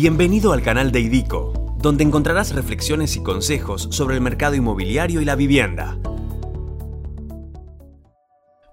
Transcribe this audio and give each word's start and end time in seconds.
Bienvenido 0.00 0.52
al 0.52 0.62
canal 0.62 0.92
de 0.92 1.00
IDICO, 1.00 1.74
donde 1.82 2.04
encontrarás 2.04 2.54
reflexiones 2.54 3.16
y 3.16 3.22
consejos 3.24 3.88
sobre 3.90 4.14
el 4.14 4.20
mercado 4.20 4.54
inmobiliario 4.54 5.20
y 5.20 5.24
la 5.24 5.34
vivienda. 5.34 5.98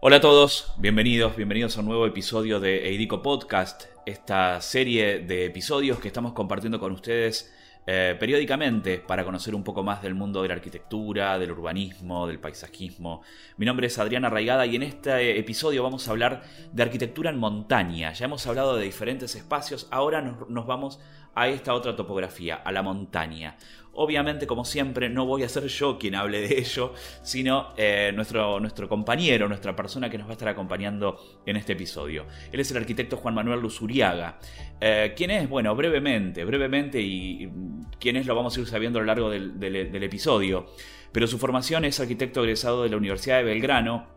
Hola 0.02 0.18
a 0.18 0.22
todos, 0.22 0.76
bienvenidos, 0.78 1.36
bienvenidos 1.36 1.76
a 1.76 1.80
un 1.80 1.88
nuevo 1.88 2.06
episodio 2.06 2.60
de 2.60 2.90
Eidico 2.90 3.24
Podcast, 3.24 3.86
esta 4.06 4.62
serie 4.62 5.18
de 5.18 5.46
episodios 5.46 5.98
que 5.98 6.10
estamos 6.10 6.34
compartiendo 6.34 6.80
con 6.80 6.92
ustedes 6.92 7.52
eh, 7.88 8.16
periódicamente 8.20 8.98
para 8.98 9.24
conocer 9.24 9.54
un 9.54 9.64
poco 9.64 9.84
más 9.84 10.02
del 10.02 10.16
mundo 10.16 10.42
de 10.42 10.48
la 10.48 10.56
arquitectura, 10.56 11.38
del 11.38 11.52
urbanismo, 11.52 12.26
del 12.26 12.40
paisajismo. 12.40 13.22
Mi 13.58 13.66
nombre 13.66 13.88
es 13.88 14.00
Adriana 14.00 14.30
Raigada 14.30 14.66
y 14.66 14.76
en 14.76 14.84
este 14.84 15.38
episodio 15.38 15.84
vamos 15.84 16.08
a 16.08 16.12
hablar 16.12 16.44
de 16.72 16.84
arquitectura 16.84 17.30
en 17.30 17.38
montaña. 17.38 18.12
Ya 18.14 18.26
hemos 18.26 18.48
hablado 18.48 18.76
de 18.76 18.86
diferentes 18.86 19.36
espacios, 19.36 19.88
ahora 19.92 20.22
nos 20.22 20.66
vamos 20.66 21.00
a 21.36 21.50
esta 21.50 21.74
otra 21.74 21.96
topografía, 21.96 22.56
a 22.56 22.72
la 22.72 22.82
montaña. 22.82 23.58
Obviamente, 23.96 24.46
como 24.46 24.66
siempre, 24.66 25.10
no 25.10 25.26
voy 25.26 25.44
a 25.44 25.50
ser 25.50 25.68
yo 25.68 25.98
quien 25.98 26.16
hable 26.16 26.42
de 26.48 26.60
ello, 26.60 26.94
sino 27.24 27.74
eh, 27.78 28.12
nuestro, 28.14 28.60
nuestro 28.60 28.90
compañero, 28.90 29.48
nuestra 29.48 29.76
persona 29.76 30.10
que 30.10 30.18
nos 30.18 30.28
va 30.28 30.32
a 30.32 30.34
estar 30.34 30.50
acompañando 30.50 31.42
en 31.46 31.56
este 31.56 31.74
episodio. 31.74 32.26
Él 32.52 32.60
es 32.60 32.72
el 32.72 32.78
arquitecto 32.78 33.18
Juan 33.18 33.36
Manuel 33.36 33.60
Luzuriaga. 33.62 34.40
Eh, 34.80 35.14
¿Quién 35.16 35.32
es? 35.32 35.50
Bueno, 35.50 35.76
brevemente, 35.76 36.44
brevemente, 36.44 37.02
y, 37.02 37.50
quién 38.00 38.18
es 38.18 38.26
lo 38.26 38.36
vamos 38.36 38.58
a 38.58 38.60
ir 38.60 38.68
sabiendo 38.68 39.00
a 39.00 39.02
lo 39.02 39.08
largo 39.08 39.30
del, 39.30 39.60
del 39.60 40.04
episodio. 40.04 40.68
Pero 41.12 41.28
su 41.28 41.38
formación 41.38 41.86
es 41.86 42.00
arquitecto 42.02 42.44
egresado 42.44 42.84
de 42.84 42.90
la 42.90 42.98
Universidad 42.98 43.38
de 43.38 43.44
Belgrano, 43.44 44.15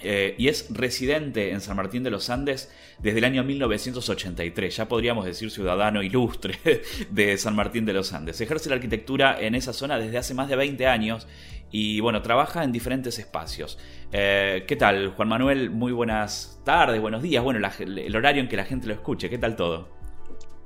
eh, 0.00 0.34
y 0.36 0.48
es 0.48 0.66
residente 0.70 1.50
en 1.50 1.60
San 1.60 1.76
Martín 1.76 2.02
de 2.02 2.10
los 2.10 2.28
Andes 2.28 2.70
desde 2.98 3.18
el 3.18 3.24
año 3.24 3.44
1983, 3.44 4.76
ya 4.76 4.88
podríamos 4.88 5.24
decir 5.24 5.50
ciudadano 5.50 6.02
ilustre 6.02 6.58
de 7.10 7.36
San 7.38 7.56
Martín 7.56 7.86
de 7.86 7.92
los 7.92 8.12
Andes. 8.12 8.40
Ejerce 8.40 8.68
la 8.68 8.76
arquitectura 8.76 9.40
en 9.40 9.54
esa 9.54 9.72
zona 9.72 9.98
desde 9.98 10.18
hace 10.18 10.34
más 10.34 10.48
de 10.48 10.56
20 10.56 10.86
años 10.86 11.26
y 11.70 12.00
bueno, 12.00 12.22
trabaja 12.22 12.62
en 12.62 12.72
diferentes 12.72 13.18
espacios. 13.18 13.78
Eh, 14.12 14.64
¿Qué 14.66 14.76
tal, 14.76 15.14
Juan 15.16 15.28
Manuel? 15.28 15.70
Muy 15.70 15.92
buenas 15.92 16.60
tardes, 16.64 17.00
buenos 17.00 17.22
días, 17.22 17.42
bueno, 17.42 17.58
el 17.78 18.16
horario 18.16 18.42
en 18.42 18.48
que 18.48 18.56
la 18.56 18.64
gente 18.64 18.86
lo 18.86 18.94
escuche, 18.94 19.30
¿qué 19.30 19.38
tal 19.38 19.56
todo? 19.56 19.88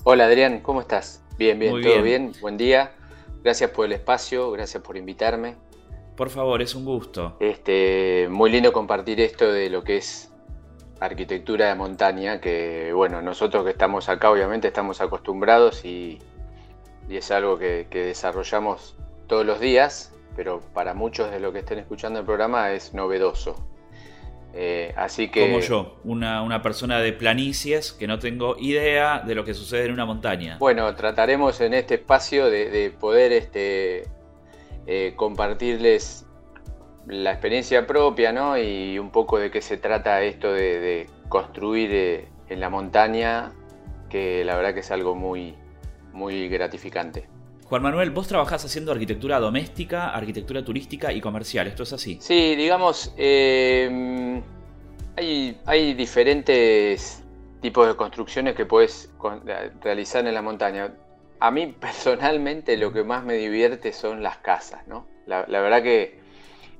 Hola 0.04 0.24
Adrián, 0.24 0.60
¿cómo 0.60 0.80
estás? 0.80 1.22
Bien, 1.38 1.58
bien, 1.58 1.80
todo 1.80 2.02
bien, 2.02 2.32
buen 2.40 2.56
día. 2.56 2.92
Gracias 3.42 3.70
por 3.70 3.86
el 3.86 3.92
espacio, 3.92 4.50
gracias 4.50 4.82
por 4.82 4.96
invitarme. 4.96 5.56
Por 6.16 6.30
favor, 6.30 6.60
es 6.60 6.74
un 6.74 6.84
gusto. 6.84 7.36
Este, 7.40 8.28
muy 8.30 8.50
lindo 8.50 8.72
compartir 8.72 9.20
esto 9.20 9.50
de 9.50 9.70
lo 9.70 9.82
que 9.82 9.96
es 9.96 10.30
arquitectura 11.00 11.68
de 11.68 11.74
montaña, 11.74 12.40
que 12.40 12.92
bueno, 12.94 13.22
nosotros 13.22 13.64
que 13.64 13.70
estamos 13.70 14.08
acá 14.08 14.30
obviamente 14.30 14.68
estamos 14.68 15.00
acostumbrados 15.00 15.84
y, 15.84 16.18
es 17.08 17.30
algo 17.32 17.58
que, 17.58 17.86
desarrollamos 17.90 18.96
todos 19.26 19.44
los 19.44 19.58
días, 19.58 20.14
pero 20.36 20.60
para 20.74 20.94
muchos 20.94 21.30
de 21.30 21.40
los 21.40 21.52
que 21.52 21.60
estén 21.60 21.78
escuchando 21.78 22.20
el 22.20 22.26
programa 22.26 22.70
es 22.72 22.94
novedoso. 22.94 23.56
Eh, 24.52 24.92
así 24.96 25.28
que... 25.28 25.48
Como 25.48 25.60
yo, 25.60 25.96
una, 26.04 26.62
persona 26.62 27.00
de 27.00 27.12
planicies 27.12 27.92
que 27.92 28.06
no 28.06 28.18
tengo 28.18 28.56
idea 28.58 29.20
de 29.20 29.34
lo 29.34 29.44
que 29.44 29.54
sucede 29.54 29.86
en 29.86 29.92
una 29.92 30.04
montaña. 30.04 30.58
Bueno, 30.58 30.94
trataremos 30.94 31.60
en 31.60 31.74
este 31.74 31.94
espacio 31.94 32.50
de, 32.50 32.70
de 32.70 32.90
poder 32.90 33.32
este, 33.32 34.04
eh, 34.86 35.14
compartirles 35.16 36.26
la 37.06 37.32
experiencia 37.32 37.86
propia, 37.86 38.32
¿no? 38.32 38.58
Y 38.58 38.98
un 38.98 39.10
poco 39.10 39.38
de 39.38 39.50
qué 39.50 39.62
se 39.62 39.76
trata 39.76 40.22
esto 40.22 40.52
de, 40.52 41.08
construir 41.28 41.90
eh, 41.92 42.28
en 42.48 42.60
la 42.60 42.70
montaña, 42.70 43.52
que 44.08 44.44
la 44.44 44.56
verdad 44.56 44.74
que 44.74 44.80
es 44.80 44.90
algo 44.90 45.14
muy, 45.14 45.54
muy 46.12 46.48
gratificante. 46.48 47.28
Juan 47.64 47.82
Manuel, 47.82 48.10
vos 48.10 48.26
trabajás 48.26 48.64
haciendo 48.64 48.90
arquitectura 48.90 49.38
doméstica, 49.38 50.10
arquitectura 50.10 50.64
turística 50.64 51.12
y 51.12 51.20
comercial, 51.20 51.68
¿esto 51.68 51.84
es 51.84 51.92
así? 51.92 52.18
Sí, 52.20 52.56
digamos, 52.56 53.14
em, 53.16 54.42
hay, 55.16 55.60
hay 55.66 55.94
diferentes 55.94 57.22
tipos 57.60 57.86
de 57.86 57.94
construcciones 57.94 58.56
que 58.56 58.66
puedes 58.66 59.12
realizar 59.82 60.26
en 60.26 60.34
la 60.34 60.42
montaña 60.42 60.92
a 61.40 61.50
mí 61.50 61.66
personalmente 61.80 62.76
lo 62.76 62.92
que 62.92 63.02
más 63.02 63.24
me 63.24 63.34
divierte 63.34 63.92
son 63.92 64.22
las 64.22 64.38
casas, 64.38 64.86
¿no? 64.86 65.06
La, 65.26 65.44
verdad 65.46 65.82
que 65.82 66.18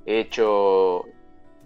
he 0.07 0.19
hecho 0.19 1.05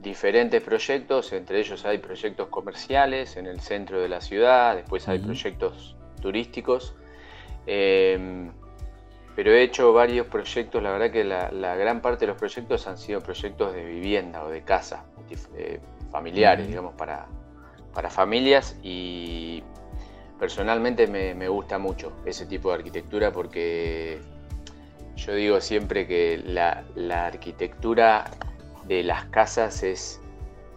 diferentes 0.00 0.60
proyectos, 0.62 1.32
entre 1.32 1.60
ellos 1.60 1.86
hay 1.86 1.96
proyectos 1.96 2.48
comerciales 2.48 3.38
en 3.38 3.46
el 3.46 3.60
centro 3.60 4.02
de 4.02 4.08
la 4.08 4.20
ciudad, 4.20 4.76
después 4.76 5.08
hay 5.08 5.18
proyectos 5.18 5.96
turísticos, 6.20 6.94
em, 7.64 8.52
pero 9.34 9.52
he 9.52 9.62
hecho 9.62 9.94
varios 9.94 10.26
proyectos, 10.26 10.82
la 10.82 10.90
verdad 10.90 11.10
que 11.10 11.24
la, 11.24 11.76
gran 11.76 12.02
parte 12.02 12.26
de 12.26 12.32
los 12.32 12.36
proyectos 12.36 12.86
han 12.86 12.98
sido 12.98 13.22
proyectos 13.22 13.72
de 13.72 13.82
vivienda 13.82 14.44
o 14.44 14.50
de 14.50 14.62
casa, 14.62 15.06
eh, 15.56 15.80
familiares, 16.10 16.68
digamos, 16.68 16.92
para, 16.94 17.26
para 17.94 18.10
familias 18.10 18.76
y 18.82 19.62
personalmente 20.38 21.06
me, 21.06 21.48
gusta 21.48 21.78
mucho 21.78 22.12
ese 22.24 22.46
tipo 22.46 22.68
de 22.70 22.76
arquitectura 22.76 23.32
porque 23.32 24.20
yo 25.16 25.34
digo 25.34 25.60
siempre 25.60 26.06
que 26.06 26.42
la, 26.44 26.84
arquitectura 27.26 28.30
de 28.86 29.02
las 29.02 29.26
casas 29.26 29.82
es, 29.82 30.20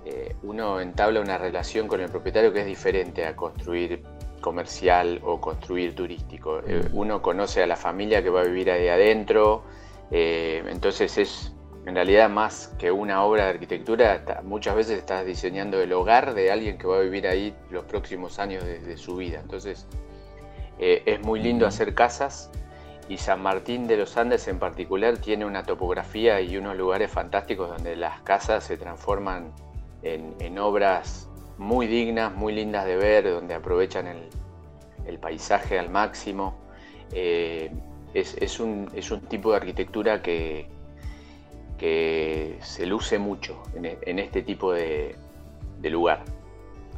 eh, 0.06 0.36
uno 0.44 0.80
entabla 0.80 1.20
una 1.20 1.38
relación 1.38 1.88
con 1.88 2.02
el 2.02 2.10
propietario 2.10 2.54
que 2.54 2.62
es 2.62 2.66
diferente 2.66 3.26
a 3.26 3.36
construir 3.36 4.04
comercial 4.42 5.20
o 5.24 5.42
construir 5.42 5.96
turístico. 5.96 6.62
Eh, 6.66 6.88
uno 6.94 7.22
conoce 7.22 7.64
a 7.64 7.68
la 7.68 7.76
familia 7.76 8.22
que 8.24 8.30
va 8.30 8.42
a 8.42 8.44
vivir 8.44 8.72
ahí 8.72 8.88
adentro, 8.88 9.64
eh, 10.12 10.64
entonces 10.68 11.18
es 11.18 11.54
en 11.88 11.96
realidad 11.96 12.30
más 12.30 12.76
que 12.78 12.92
una 12.92 13.24
obra 13.24 13.46
de 13.46 13.52
arquitectura, 13.52 14.22
muchas 14.44 14.76
veces 14.76 15.00
estás 15.00 15.26
diseñando 15.26 15.82
el 15.82 15.94
hogar 15.94 16.34
de 16.34 16.52
alguien 16.52 16.78
que 16.78 16.86
va 16.86 16.98
a 16.98 17.00
vivir 17.00 17.26
ahí 17.26 17.56
los 17.70 17.86
próximos 17.86 18.40
años 18.40 18.66
de, 18.66 18.98
su 18.98 19.16
vida. 19.16 19.40
Entonces 19.40 19.88
eh, 20.80 21.02
es 21.06 21.22
muy 21.22 21.40
lindo 21.40 21.66
hacer 21.66 21.96
casas 21.96 22.52
y 23.08 23.16
San 23.16 23.42
Martín 23.42 23.88
de 23.88 23.96
los 23.96 24.18
Andes 24.18 24.50
en 24.50 24.60
particular 24.60 25.20
tiene 25.20 25.46
una 25.46 25.64
topografía 25.64 26.42
y 26.42 26.58
unos 26.58 26.76
lugares 26.76 27.10
fantásticos 27.10 27.70
donde 27.70 27.96
las 27.96 28.20
casas 28.20 28.66
se 28.66 28.76
transforman 28.76 29.54
en, 30.02 30.60
obras 30.60 31.30
muy 31.58 31.88
dignas, 31.88 32.36
muy 32.36 32.52
lindas 32.52 32.86
de 32.86 32.98
ver, 32.98 33.32
donde 33.32 33.54
aprovechan 33.54 34.08
el, 35.06 35.20
paisaje 35.20 35.80
al 35.80 35.90
máximo. 35.90 36.58
Eh, 37.14 37.72
es, 38.14 38.60
un, 38.60 38.92
es 38.94 39.10
un 39.10 39.22
tipo 39.22 39.52
de 39.52 39.58
arquitectura 39.58 40.22
que, 40.22 40.68
que 41.78 42.58
se 42.62 42.86
luce 42.86 43.20
mucho 43.20 43.64
en, 43.76 43.86
e, 43.86 43.98
este 44.22 44.42
tipo 44.42 44.74
de, 44.74 45.16
lugar. 45.84 46.26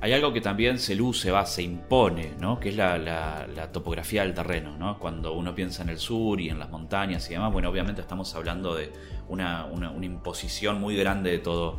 Hay 0.02 0.14
algo 0.14 0.32
que 0.32 0.40
también 0.40 0.80
se 0.80 0.96
luce, 0.96 1.30
va, 1.30 1.46
se 1.46 1.62
impone, 1.62 2.32
¿no? 2.40 2.60
que 2.60 2.70
es 2.70 2.76
la, 2.76 3.70
topografía 3.74 4.24
del 4.24 4.34
terreno. 4.34 4.78
¿no? 4.78 4.98
Cuando 4.98 5.34
uno 5.34 5.54
piensa 5.54 5.84
en 5.84 5.90
el 5.90 5.98
sur 5.98 6.40
y 6.40 6.50
en 6.50 6.58
las 6.58 6.70
montañas 6.70 7.30
y 7.30 7.34
demás, 7.34 7.52
bueno, 7.52 7.70
obviamente 7.70 8.02
estamos 8.02 8.34
hablando 8.36 8.74
de 8.74 8.92
una, 9.28 9.68
imposición 10.02 10.80
muy 10.80 10.96
grande 10.96 11.32
de 11.32 11.40
todo, 11.40 11.78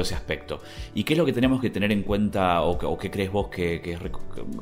ese 0.00 0.14
aspecto. 0.14 0.60
¿Y 0.94 1.04
qué 1.04 1.14
es 1.14 1.18
lo 1.18 1.24
que 1.24 1.32
tenemos 1.32 1.60
que 1.60 1.70
tener 1.70 1.90
en 1.90 2.02
cuenta 2.02 2.60
o, 2.62 2.98
qué 2.98 3.10
crees 3.10 3.32
vos 3.32 3.48
que 3.48 3.80
es 3.82 3.98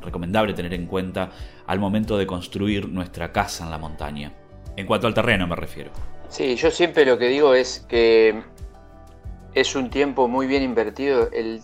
recomendable 0.01 0.55
tener 0.55 0.73
en 0.73 0.87
cuenta 0.87 1.31
al 1.67 1.81
momento 1.81 2.17
de 2.17 2.27
construir 2.27 2.89
nuestra 2.89 3.33
casa 3.33 3.65
en 3.65 3.71
la 3.71 3.79
montaña? 3.79 4.33
En 4.77 4.87
cuanto 4.87 5.09
al 5.09 5.15
terreno 5.15 5.49
me 5.49 5.57
refiero. 5.57 5.91
Sí, 6.31 6.55
yo 6.55 6.71
siempre 6.71 7.05
lo 7.05 7.19
que 7.19 7.27
digo 7.27 7.55
es 7.55 7.81
que 7.89 8.41
es 9.53 9.75
un 9.75 9.91
tiempo 9.91 10.29
muy 10.29 10.47
bien 10.47 10.63
invertido. 10.63 11.29
El, 11.33 11.61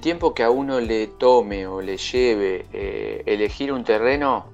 tiempo 0.00 0.34
que 0.34 0.42
a 0.42 0.50
uno 0.50 0.80
le 0.80 1.06
tome 1.06 1.66
o 1.66 1.80
le 1.80 1.96
lleve 1.96 2.66
eh, 2.74 3.22
elegir 3.24 3.72
un 3.72 3.84
terreno, 3.84 4.52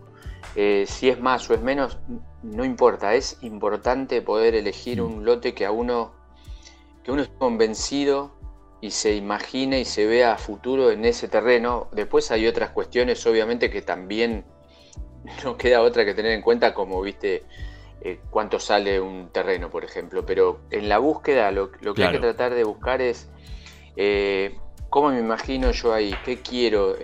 eh, 0.55 0.85
si 0.87 1.09
es 1.09 1.19
más 1.19 1.51
o 1.51 1.55
es 1.55 1.61
menos, 1.61 1.99
no 2.45 2.65
importa. 2.65 3.15
Es 3.17 3.39
importante 3.43 4.23
poder 4.23 4.55
elegir 4.55 5.03
un 5.03 5.25
lote 5.25 5.55
que 5.55 5.67
a 5.67 5.73
uno, 5.73 6.13
que 7.03 7.11
uno 7.11 7.23
esté 7.23 7.35
convencido 7.37 8.31
y 8.81 8.93
se 8.93 9.17
imagine 9.17 9.81
y 9.81 9.85
se 9.87 10.07
vea 10.07 10.35
a 10.35 10.39
futuro 10.39 10.93
en 10.93 11.05
ese 11.05 11.27
terreno. 11.27 11.89
Después 11.91 12.31
hay 12.31 12.47
otras 12.47 12.71
cuestiones, 12.71 13.27
obviamente, 13.27 13.71
que 13.71 13.83
también 13.83 14.45
no 15.45 15.57
queda 15.57 15.83
otra 15.83 16.05
que 16.05 16.15
tener 16.15 16.31
en 16.31 16.43
cuenta, 16.43 16.73
como 16.75 17.03
viste 17.03 17.45
eh, 18.01 18.21
cuánto 18.31 18.61
sale 18.61 19.01
un 19.01 19.29
terreno, 19.31 19.71
por 19.71 19.85
ejemplo. 19.85 20.25
Pero 20.25 20.61
en 20.71 20.89
la 20.89 20.99
búsqueda 20.99 21.51
lo, 21.51 21.71
que 21.71 22.05
hay 22.05 22.13
que 22.13 22.19
tratar 22.19 22.55
de 22.55 22.65
buscar 22.65 23.01
es 23.03 23.29
eh, 23.97 24.57
cómo 24.91 25.11
me 25.11 25.21
imagino 25.21 25.71
yo 25.71 25.93
ahí, 25.93 26.15
qué 26.25 26.41
quiero, 26.41 26.97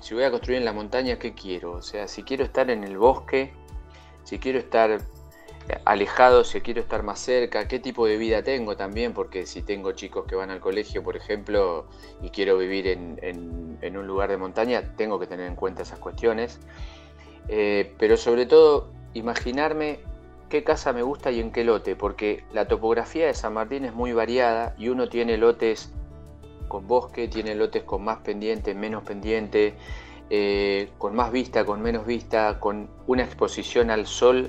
si 0.00 0.14
voy 0.14 0.24
a 0.24 0.30
construir 0.30 0.58
en 0.58 0.64
la 0.64 0.72
montaña, 0.72 1.18
qué 1.18 1.34
quiero. 1.34 1.72
O 1.72 1.82
sea, 1.82 2.08
si 2.08 2.22
quiero 2.22 2.44
estar 2.44 2.70
en 2.70 2.84
el 2.84 2.98
bosque, 2.98 3.52
si 4.24 4.38
quiero 4.38 4.58
estar 4.58 5.00
alejado, 5.86 6.44
si 6.44 6.60
quiero 6.60 6.82
estar 6.82 7.02
más 7.02 7.20
cerca, 7.20 7.66
qué 7.68 7.78
tipo 7.78 8.06
de 8.06 8.18
vida 8.18 8.42
tengo 8.42 8.76
también, 8.76 9.14
porque 9.14 9.46
si 9.46 9.62
tengo 9.62 9.92
chicos 9.92 10.26
que 10.26 10.34
van 10.34 10.50
al 10.50 10.60
colegio, 10.60 11.02
por 11.02 11.16
ejemplo, 11.16 11.86
y 12.22 12.28
quiero 12.30 12.58
vivir 12.58 12.86
en 12.86 13.96
un 13.96 14.06
lugar 14.06 14.30
de 14.30 14.36
montaña, 14.36 14.94
tengo 14.96 15.18
que 15.18 15.26
tener 15.26 15.46
en 15.46 15.56
cuenta 15.56 15.82
esas 15.82 15.98
cuestiones. 15.98 16.60
Eh, 17.48 17.94
pero 17.98 18.16
sobre 18.16 18.46
todo, 18.46 18.90
imaginarme 19.12 20.00
qué 20.54 20.62
casa 20.62 20.92
me 20.92 21.02
gusta 21.02 21.32
y 21.32 21.40
en 21.40 21.50
qué 21.50 21.64
lote, 21.64 21.96
porque 21.96 22.44
la 22.52 22.68
topografía 22.68 23.26
de 23.26 23.34
San 23.34 23.54
Martín 23.54 23.84
es 23.84 23.92
muy 23.92 24.12
variada 24.12 24.72
y 24.78 24.88
uno 24.88 25.08
tiene 25.08 25.36
lotes 25.36 25.90
con 26.68 26.86
bosque, 26.86 27.26
tiene 27.26 27.56
lotes 27.56 27.82
con 27.82 28.04
más 28.04 28.18
pendiente, 28.18 28.72
menos 28.72 29.02
pendiente, 29.02 29.74
eh, 30.30 30.90
con 30.96 31.12
más 31.16 31.32
vista, 31.32 31.64
con 31.64 31.82
menos 31.82 32.06
vista, 32.06 32.60
con 32.60 32.88
una 33.08 33.24
exposición 33.24 33.90
al 33.90 34.06
sol 34.06 34.48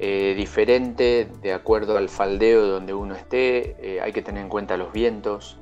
eh, 0.00 0.34
diferente 0.36 1.28
de 1.40 1.52
acuerdo 1.52 1.96
al 1.96 2.08
faldeo 2.08 2.66
donde 2.66 2.92
uno 2.92 3.14
esté, 3.14 4.00
hay 4.02 4.12
que 4.12 4.20
tener 4.20 4.42
en 4.42 4.48
cuenta 4.48 4.76
los 4.76 4.92
vientos. 4.92 5.58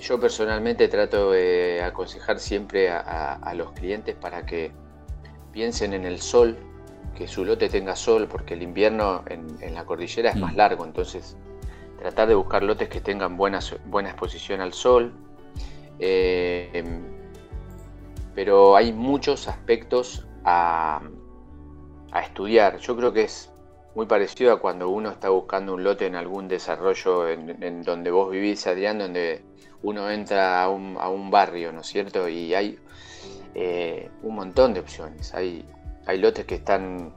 yo 0.00 0.18
personalmente 0.18 0.88
trato 0.88 1.32
de 1.32 1.82
aconsejar 1.84 2.38
siempre 2.38 2.88
a 2.88 3.52
los 3.54 3.72
clientes 3.72 4.16
para 4.16 4.46
que 4.46 4.70
piensen 5.52 5.92
en 5.92 6.06
el 6.06 6.22
sol, 6.22 6.56
que 7.16 7.28
su 7.28 7.44
lote 7.44 7.68
tenga 7.68 7.96
sol, 7.96 8.28
porque 8.30 8.54
el 8.54 8.62
invierno 8.62 9.24
en, 9.28 9.74
la 9.74 9.84
cordillera 9.84 10.30
es 10.30 10.36
más 10.36 10.54
mm. 10.54 10.56
largo, 10.56 10.84
entonces 10.84 11.36
tratar 11.98 12.28
de 12.28 12.34
buscar 12.34 12.62
lotes 12.62 12.88
que 12.88 13.00
tengan 13.00 13.36
buena, 13.36 13.60
buena 13.86 14.10
exposición 14.10 14.60
al 14.60 14.72
sol. 14.72 15.12
Eh, 15.98 16.82
pero 18.34 18.76
hay 18.76 18.92
muchos 18.92 19.48
aspectos 19.48 20.26
a, 20.44 21.02
estudiar. 22.22 22.78
Yo 22.78 22.96
creo 22.96 23.12
que 23.12 23.22
es 23.24 23.50
muy 23.94 24.06
parecido 24.06 24.52
a 24.52 24.60
cuando 24.60 24.88
uno 24.88 25.10
está 25.10 25.28
buscando 25.30 25.74
un 25.74 25.84
lote 25.84 26.06
en 26.06 26.14
algún 26.14 26.48
desarrollo 26.48 27.28
en, 27.28 27.82
donde 27.82 28.10
vos 28.10 28.30
vivís, 28.30 28.66
Adrián, 28.66 28.98
donde 28.98 29.42
uno 29.82 30.10
entra 30.10 30.62
a 30.62 30.68
un, 30.68 30.96
a 30.98 31.08
un 31.08 31.30
barrio, 31.30 31.72
¿no 31.72 31.80
es 31.80 31.86
cierto? 31.86 32.28
Y 32.28 32.54
hay 32.54 32.78
eh, 33.54 34.10
un 34.22 34.34
montón 34.34 34.74
de 34.74 34.80
opciones. 34.80 35.34
Hay, 35.34 35.64
hay 36.06 36.18
lotes 36.18 36.44
que 36.44 36.56
están 36.56 37.12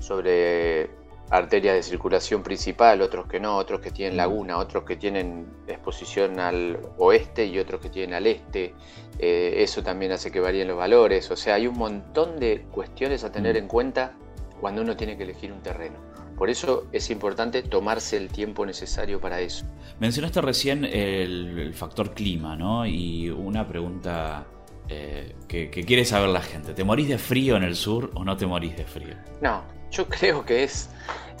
sobre 0.00 0.90
arterias 1.30 1.74
de 1.74 1.82
circulación 1.82 2.42
principal, 2.42 3.02
otros 3.02 3.26
que 3.26 3.38
no, 3.38 3.56
otros 3.56 3.80
que 3.80 3.90
tienen 3.90 4.16
laguna, 4.16 4.56
otros 4.56 4.84
que 4.84 4.96
tienen 4.96 5.46
exposición 5.66 6.40
al 6.40 6.78
oeste 6.96 7.46
y 7.46 7.58
otros 7.58 7.80
que 7.80 7.90
tienen 7.90 8.14
al 8.14 8.26
este. 8.26 8.74
Eh, 9.18 9.54
eso 9.58 9.82
también 9.82 10.12
hace 10.12 10.30
que 10.30 10.40
varíen 10.40 10.68
los 10.68 10.78
valores. 10.78 11.30
O 11.30 11.36
sea, 11.36 11.56
hay 11.56 11.66
un 11.66 11.76
montón 11.76 12.38
de 12.38 12.62
cuestiones 12.70 13.24
a 13.24 13.32
tener 13.32 13.56
en 13.56 13.68
cuenta 13.68 14.14
cuando 14.60 14.82
uno 14.82 14.96
tiene 14.96 15.16
que 15.16 15.24
elegir 15.24 15.52
un 15.52 15.60
terreno. 15.60 16.08
Por 16.36 16.50
eso 16.50 16.86
es 16.92 17.10
importante 17.10 17.62
tomarse 17.62 18.16
el 18.16 18.28
tiempo 18.28 18.64
necesario 18.64 19.20
para 19.20 19.40
eso. 19.40 19.66
Mencionaste 19.98 20.40
recién 20.40 20.84
el, 20.84 21.74
factor 21.74 22.14
clima, 22.14 22.54
¿no? 22.54 22.86
Y 22.86 23.28
una 23.28 23.66
pregunta 23.66 24.46
eh, 24.88 25.34
que, 25.46 25.70
quiere 25.70 26.04
saber 26.04 26.30
la 26.30 26.40
gente. 26.40 26.74
¿Te 26.74 26.84
morís 26.84 27.08
de 27.08 27.18
frío 27.18 27.56
en 27.56 27.62
el 27.62 27.76
sur 27.76 28.10
o 28.14 28.24
no 28.24 28.36
te 28.36 28.46
morís 28.46 28.76
de 28.76 28.84
frío? 28.84 29.14
No, 29.40 29.62
yo 29.90 30.06
creo 30.06 30.44
que 30.44 30.64
es... 30.64 30.90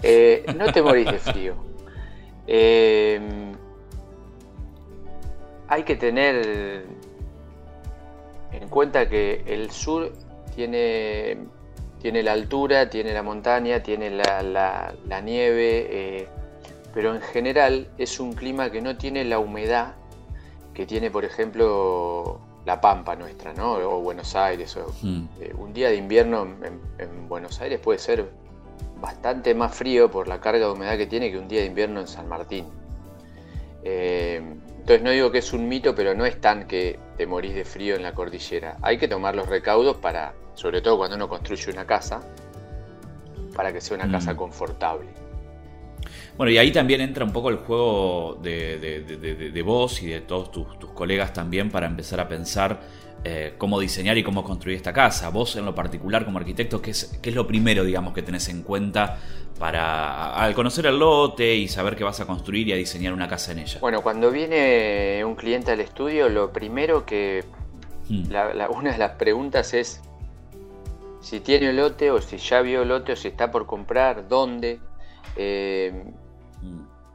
Eh, 0.02 0.44
no 0.56 0.72
te 0.72 0.82
morís 0.82 1.06
de 1.06 1.18
frío. 1.18 1.54
Eh, 2.46 3.20
hay 5.68 5.82
que 5.82 5.96
tener 5.96 6.86
en 8.52 8.68
cuenta 8.68 9.08
que 9.08 9.42
el 9.46 9.70
sur 9.70 10.12
tiene, 10.54 11.36
tiene 12.00 12.22
la 12.22 12.32
altura, 12.32 12.88
tiene 12.88 13.12
la 13.12 13.22
montaña, 13.22 13.82
tiene 13.82 14.10
la, 14.10 14.94
la 15.06 15.20
nieve, 15.20 16.26
pero 16.94 17.14
en 17.14 17.20
general 17.20 17.88
es 17.98 18.18
un 18.18 18.32
clima 18.32 18.70
que 18.70 18.80
no 18.80 18.96
tiene 18.96 19.24
la 19.24 19.38
humedad 19.38 19.94
que 20.78 20.86
tiene, 20.86 21.10
por 21.10 21.24
ejemplo, 21.24 22.40
la 22.68 22.82
Pampa 22.82 23.16
nuestra, 23.16 23.54
¿no? 23.54 23.72
O 23.76 24.02
Buenos 24.02 24.36
Aires. 24.36 24.76
Hmm. 25.00 25.24
Eh, 25.40 25.54
un 25.56 25.72
día 25.72 25.88
de 25.88 25.96
invierno 25.96 26.46
en, 26.98 27.28
Buenos 27.28 27.62
Aires 27.62 27.80
puede 27.80 27.98
ser 27.98 28.28
bastante 29.00 29.54
más 29.54 29.74
frío 29.74 30.10
por 30.10 30.28
la 30.28 30.38
carga 30.38 30.66
de 30.66 30.72
humedad 30.72 30.98
que 30.98 31.06
tiene 31.06 31.30
que 31.30 31.38
un 31.38 31.48
día 31.48 31.60
de 31.60 31.66
invierno 31.66 32.00
en 32.00 32.06
San 32.06 32.28
Martín. 32.28 32.66
Eh, 33.84 34.42
entonces 34.80 35.02
no 35.02 35.10
digo 35.10 35.30
que 35.32 35.38
es 35.38 35.52
un 35.54 35.66
mito, 35.66 35.94
pero 35.94 36.14
no 36.14 36.26
es 36.26 36.42
tan 36.42 36.66
que 36.66 36.98
te 37.16 37.26
morís 37.26 37.54
de 37.54 37.64
frío 37.64 37.96
en 37.96 38.02
la 38.02 38.12
cordillera. 38.12 38.76
Hay 38.82 38.98
que 38.98 39.08
tomar 39.08 39.34
los 39.34 39.48
recaudos 39.48 39.96
para, 39.96 40.34
sobre 40.52 40.82
todo 40.82 40.98
cuando 40.98 41.16
uno 41.16 41.26
construye 41.26 41.72
una 41.72 41.86
casa, 41.86 42.20
para 43.56 43.72
que 43.72 43.80
sea 43.80 43.96
una 43.96 44.10
casa 44.10 44.34
hmm. 44.34 44.36
confortable. 44.36 45.08
Bueno, 46.38 46.52
y 46.52 46.58
ahí 46.58 46.70
también 46.70 47.00
entra 47.00 47.24
un 47.24 47.32
poco 47.32 47.50
el 47.50 47.56
juego 47.56 48.38
de, 48.40 49.62
vos 49.66 50.00
y 50.04 50.06
de 50.06 50.20
todos 50.20 50.52
tus, 50.52 50.66
colegas 50.94 51.32
también 51.32 51.68
para 51.68 51.88
empezar 51.88 52.20
a 52.20 52.28
pensar 52.28 52.78
eh, 53.24 53.54
cómo 53.58 53.80
diseñar 53.80 54.16
y 54.18 54.22
cómo 54.22 54.44
construir 54.44 54.76
esta 54.76 54.92
casa. 54.92 55.30
Vos 55.30 55.56
en 55.56 55.64
lo 55.64 55.74
particular 55.74 56.24
como 56.24 56.38
arquitecto, 56.38 56.80
¿qué 56.80 56.92
es, 56.92 57.18
qué 57.20 57.30
es 57.30 57.34
lo 57.34 57.44
primero, 57.48 57.82
digamos, 57.82 58.14
que 58.14 58.22
tenés 58.22 58.48
en 58.50 58.62
cuenta 58.62 59.18
para 59.58 60.32
al 60.36 60.54
conocer 60.54 60.86
el 60.86 61.00
lote 61.00 61.56
y 61.56 61.66
saber 61.66 61.96
que 61.96 62.04
vas 62.04 62.20
a 62.20 62.26
construir 62.26 62.68
y 62.68 62.72
a 62.72 62.76
diseñar 62.76 63.12
una 63.12 63.26
casa 63.26 63.50
en 63.50 63.58
ella? 63.58 63.80
Bueno, 63.80 64.00
cuando 64.02 64.30
viene 64.30 65.24
un 65.24 65.34
cliente 65.34 65.72
al 65.72 65.80
estudio, 65.80 66.28
lo 66.28 66.52
primero 66.52 67.04
que... 67.04 67.44
Hmm. 68.08 68.32
una 68.70 68.92
de 68.92 68.98
las 68.98 69.10
preguntas 69.16 69.74
es 69.74 70.00
si 71.20 71.40
tiene 71.40 71.70
el 71.70 71.76
lote 71.78 72.12
o 72.12 72.22
si 72.22 72.36
ya 72.36 72.60
vio 72.60 72.82
el 72.82 72.88
lote 72.90 73.12
o 73.12 73.16
si 73.16 73.26
está 73.26 73.50
por 73.50 73.66
comprar, 73.66 74.28
dónde. 74.28 74.78
Eh, 75.36 76.04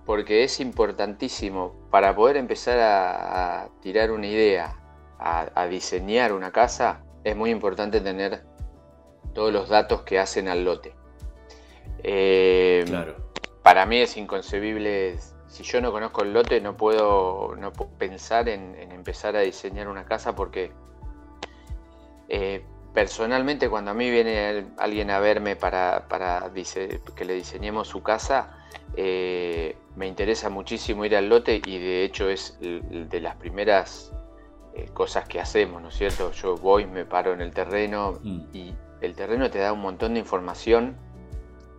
porque 0.06 0.44
es 0.44 0.60
importantísimo 0.60 1.88
para 1.90 2.16
poder 2.16 2.38
empezar 2.38 2.80
a, 2.80 3.70
tirar 3.82 4.12
una 4.12 4.28
idea, 4.28 4.76
a, 5.20 5.68
diseñar 5.68 6.34
una 6.34 6.52
casa, 6.52 7.04
es 7.24 7.36
muy 7.36 7.52
importante 7.52 8.02
tener 8.02 8.44
todos 9.34 9.54
los 9.54 9.70
datos 9.70 10.02
que 10.02 10.20
hacen 10.20 10.48
al 10.48 10.66
lote. 10.66 10.94
Eh, 12.04 12.84
para 13.62 13.86
mí 13.86 14.00
es 14.00 14.18
inconcebible, 14.18 15.18
si 15.48 15.64
yo 15.64 15.80
no 15.80 15.92
conozco 15.92 16.24
el 16.24 16.34
lote 16.34 16.60
no 16.60 16.76
puedo, 16.76 17.56
no 17.56 17.72
pensar 17.72 18.50
en, 18.50 18.76
empezar 18.92 19.36
a 19.38 19.40
diseñar 19.40 19.88
una 19.88 20.04
casa 20.06 20.36
porque 20.36 20.72
eh, 22.28 22.66
personalmente 22.94 23.70
cuando 23.70 23.92
a 23.92 23.94
mí 23.94 24.10
viene 24.10 24.66
alguien 24.78 25.10
a 25.10 25.20
verme 25.20 25.56
para, 25.56 26.06
que 27.16 27.26
le 27.26 27.34
diseñemos 27.34 27.88
su 27.88 28.04
casa, 28.04 28.58
eh, 28.96 29.76
me 29.96 30.08
interesa 30.08 30.50
muchísimo 30.50 31.04
ir 31.06 31.16
al 31.16 31.30
lote 31.30 31.62
y 31.66 31.80
de 31.80 32.04
hecho 32.04 32.30
es 32.30 32.58
de 32.60 33.20
las 33.20 33.36
primeras 33.38 34.14
eh, 34.76 34.90
cosas 34.94 35.28
que 35.28 35.40
hacemos, 35.40 35.82
¿no 35.82 35.90
es 35.90 35.96
cierto? 35.96 36.32
Yo 36.32 36.56
voy, 36.58 36.86
me 36.86 37.06
paro 37.06 37.34
en 37.34 37.42
el 37.42 37.52
terreno 37.52 38.20
mm. 38.24 38.42
y 38.54 38.74
el 39.02 39.16
terreno 39.16 39.50
te 39.50 39.60
da 39.60 39.74
un 39.74 39.82
montón 39.82 40.14
de 40.14 40.20
información 40.20 40.96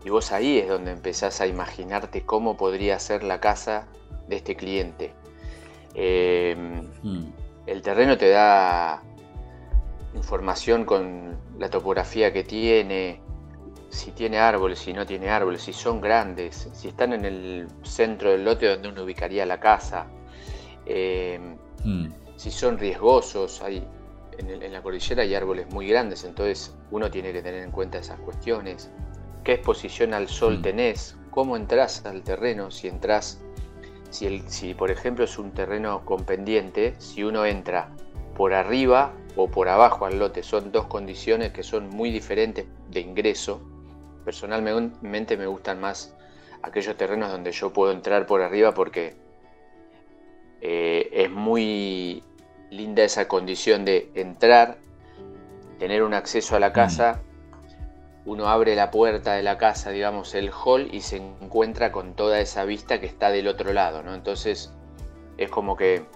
y 0.04 0.10
vos 0.10 0.32
ahí 0.32 0.58
es 0.58 0.68
donde 0.68 0.90
empezás 0.90 1.40
a 1.40 1.46
imaginarte 1.46 2.24
cómo 2.24 2.56
podría 2.56 2.98
ser 2.98 3.22
la 3.22 3.40
casa 3.40 3.86
de 4.28 4.36
este 4.36 4.54
cliente. 4.56 5.12
Eh, 5.94 6.56
mm. 7.02 7.24
El 7.66 7.82
terreno 7.82 8.18
te 8.18 8.28
da 8.28 9.02
información 10.14 10.84
con 10.84 11.36
la 11.58 11.68
topografía 11.68 12.32
que 12.32 12.44
tiene, 12.44 13.20
si 13.90 14.10
tiene 14.12 14.38
árboles, 14.38 14.78
si 14.78 14.92
no 14.92 15.06
tiene 15.06 15.28
árboles, 15.28 15.62
si 15.62 15.72
son 15.72 16.00
grandes, 16.00 16.68
si 16.72 16.88
están 16.88 17.12
en 17.12 17.24
el 17.24 17.68
centro 17.82 18.30
del 18.30 18.44
lote 18.44 18.66
donde 18.66 18.88
uno 18.88 19.04
ubicaría 19.04 19.46
la 19.46 19.60
casa, 19.60 20.06
eh, 20.86 21.38
mm. 21.84 22.06
si 22.36 22.50
son 22.50 22.78
riesgosos, 22.78 23.62
hay, 23.62 23.86
en, 24.38 24.72
la 24.72 24.82
cordillera 24.82 25.22
hay 25.22 25.34
árboles 25.34 25.70
muy 25.70 25.86
grandes, 25.86 26.24
entonces 26.24 26.74
uno 26.90 27.10
tiene 27.10 27.32
que 27.32 27.42
tener 27.42 27.62
en 27.62 27.70
cuenta 27.70 27.98
esas 27.98 28.18
cuestiones. 28.20 28.90
¿Qué 29.44 29.54
exposición 29.54 30.14
al 30.14 30.28
sol 30.28 30.58
mm. 30.58 30.62
tenés? 30.62 31.16
¿Cómo 31.30 31.56
entras 31.56 32.04
al 32.06 32.22
terreno? 32.22 32.70
Si 32.70 32.88
entras, 32.88 33.40
si, 34.10 34.26
el, 34.26 34.48
si 34.48 34.74
por 34.74 34.90
ejemplo 34.90 35.24
es 35.24 35.38
un 35.38 35.52
terreno 35.52 36.04
con 36.04 36.24
pendiente, 36.24 36.94
si 36.98 37.24
uno 37.24 37.44
entra 37.44 37.90
por 38.36 38.54
arriba 38.54 39.12
o 39.36 39.48
por 39.48 39.68
abajo 39.68 40.06
al 40.06 40.18
lote. 40.18 40.42
Son 40.42 40.72
dos 40.72 40.86
condiciones 40.86 41.52
que 41.52 41.62
son 41.62 41.88
muy 41.88 42.10
diferentes 42.10 42.66
de 42.90 43.00
ingreso. 43.00 43.60
Personalmente 44.24 45.36
me 45.36 45.46
gustan 45.46 45.80
más 45.80 46.14
aquellos 46.62 46.96
terrenos 46.96 47.30
donde 47.30 47.52
yo 47.52 47.72
puedo 47.72 47.92
entrar 47.92 48.26
por 48.26 48.40
arriba 48.40 48.72
porque 48.72 49.14
eh, 50.60 51.10
es 51.12 51.30
muy 51.30 52.22
linda 52.70 53.04
esa 53.04 53.28
condición 53.28 53.84
de 53.84 54.10
entrar, 54.14 54.78
tener 55.78 56.02
un 56.02 56.14
acceso 56.14 56.56
a 56.56 56.60
la 56.60 56.72
casa, 56.72 57.20
uno 58.24 58.48
abre 58.48 58.74
la 58.74 58.90
puerta 58.90 59.34
de 59.34 59.42
la 59.42 59.58
casa, 59.58 59.90
digamos 59.90 60.34
el 60.34 60.50
hall, 60.50 60.88
y 60.92 61.02
se 61.02 61.18
encuentra 61.18 61.92
con 61.92 62.14
toda 62.14 62.40
esa 62.40 62.64
vista 62.64 62.98
que 62.98 63.06
está 63.06 63.30
del 63.30 63.48
otro 63.48 63.72
lado, 63.74 64.02
¿no? 64.02 64.14
Entonces 64.14 64.72
es 65.36 65.50
como 65.50 65.76
que 65.76 66.06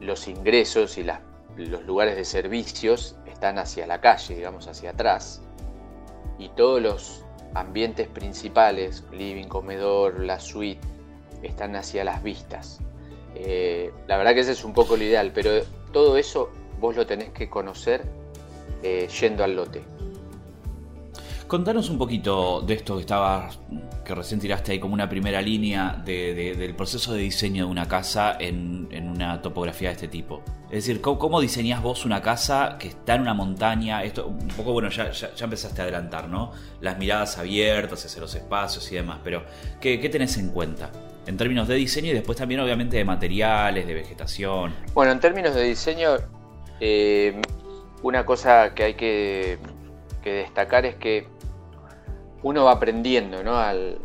los 0.00 0.26
ingresos 0.26 0.98
y 0.98 1.04
las 1.04 1.20
los 1.58 1.84
lugares 1.84 2.16
de 2.16 2.24
servicios 2.24 3.16
están 3.26 3.58
hacia 3.58 3.86
la 3.86 4.00
calle, 4.00 4.36
digamos, 4.36 4.66
hacia 4.68 4.90
atrás. 4.90 5.42
Y 6.38 6.48
todos 6.50 6.80
los 6.80 7.24
ambientes 7.54 8.08
principales, 8.08 9.04
living, 9.12 9.46
comedor, 9.46 10.20
la 10.20 10.38
suite, 10.38 10.86
están 11.42 11.76
hacia 11.76 12.04
las 12.04 12.22
vistas. 12.22 12.80
Eh, 13.34 13.92
la 14.06 14.16
verdad 14.16 14.34
que 14.34 14.40
ese 14.40 14.52
es 14.52 14.64
un 14.64 14.72
poco 14.72 14.96
lo 14.96 15.04
ideal, 15.04 15.32
pero 15.34 15.62
todo 15.92 16.16
eso 16.16 16.50
vos 16.80 16.96
lo 16.96 17.06
tenés 17.06 17.30
que 17.30 17.48
conocer 17.48 18.04
eh, 18.82 19.08
yendo 19.20 19.44
al 19.44 19.56
lote. 19.56 19.82
Contanos 21.48 21.88
un 21.88 21.96
poquito 21.96 22.60
de 22.60 22.74
esto 22.74 22.96
que 22.96 23.00
estabas, 23.00 23.58
que 24.04 24.14
recién 24.14 24.38
tiraste 24.38 24.72
ahí 24.72 24.78
como 24.78 24.92
una 24.92 25.08
primera 25.08 25.40
línea 25.40 26.00
del 26.04 26.74
proceso 26.76 27.14
de 27.14 27.20
diseño 27.20 27.64
de 27.64 27.70
una 27.70 27.88
casa 27.88 28.36
en, 28.38 28.86
una 28.92 29.40
topografía 29.40 29.88
de 29.88 29.94
este 29.94 30.08
tipo. 30.08 30.42
Es 30.66 30.84
decir, 30.84 31.00
¿cómo, 31.00 31.40
diseñás 31.40 31.82
vos 31.82 32.04
una 32.04 32.20
casa 32.20 32.76
que 32.78 32.88
está 32.88 33.14
en 33.14 33.22
una 33.22 33.32
montaña? 33.32 34.04
Esto, 34.04 34.26
un 34.26 34.48
poco, 34.48 34.74
bueno, 34.74 34.90
ya, 34.90 35.10
ya, 35.10 35.32
empezaste 35.42 35.80
a 35.80 35.84
adelantar, 35.84 36.28
¿no? 36.28 36.52
Las 36.82 36.98
miradas 36.98 37.38
abiertas 37.38 38.04
hacia 38.04 38.20
los 38.20 38.34
espacios 38.34 38.92
y 38.92 38.96
demás, 38.96 39.20
pero 39.24 39.42
¿qué, 39.80 39.98
qué 39.98 40.10
tenés 40.10 40.36
en 40.36 40.50
cuenta? 40.50 40.90
en 41.26 41.36
términos 41.36 41.68
de 41.68 41.74
diseño 41.74 42.10
y 42.10 42.14
después 42.14 42.38
también 42.38 42.60
obviamente 42.60 42.96
de 42.96 43.04
materiales, 43.04 43.86
de 43.86 43.92
vegetación. 43.92 44.74
Bueno, 44.94 45.12
en 45.12 45.20
términos 45.20 45.54
de 45.54 45.62
diseño, 45.62 46.16
eh, 46.80 47.38
una 48.02 48.24
cosa 48.24 48.74
que 48.74 48.82
hay 48.84 48.94
que, 48.94 49.58
destacar 50.24 50.84
es 50.84 50.94
que 50.96 51.26
uno 52.42 52.64
va 52.64 52.72
aprendiendo, 52.72 53.42
¿no? 53.42 53.56
Al, 53.56 53.98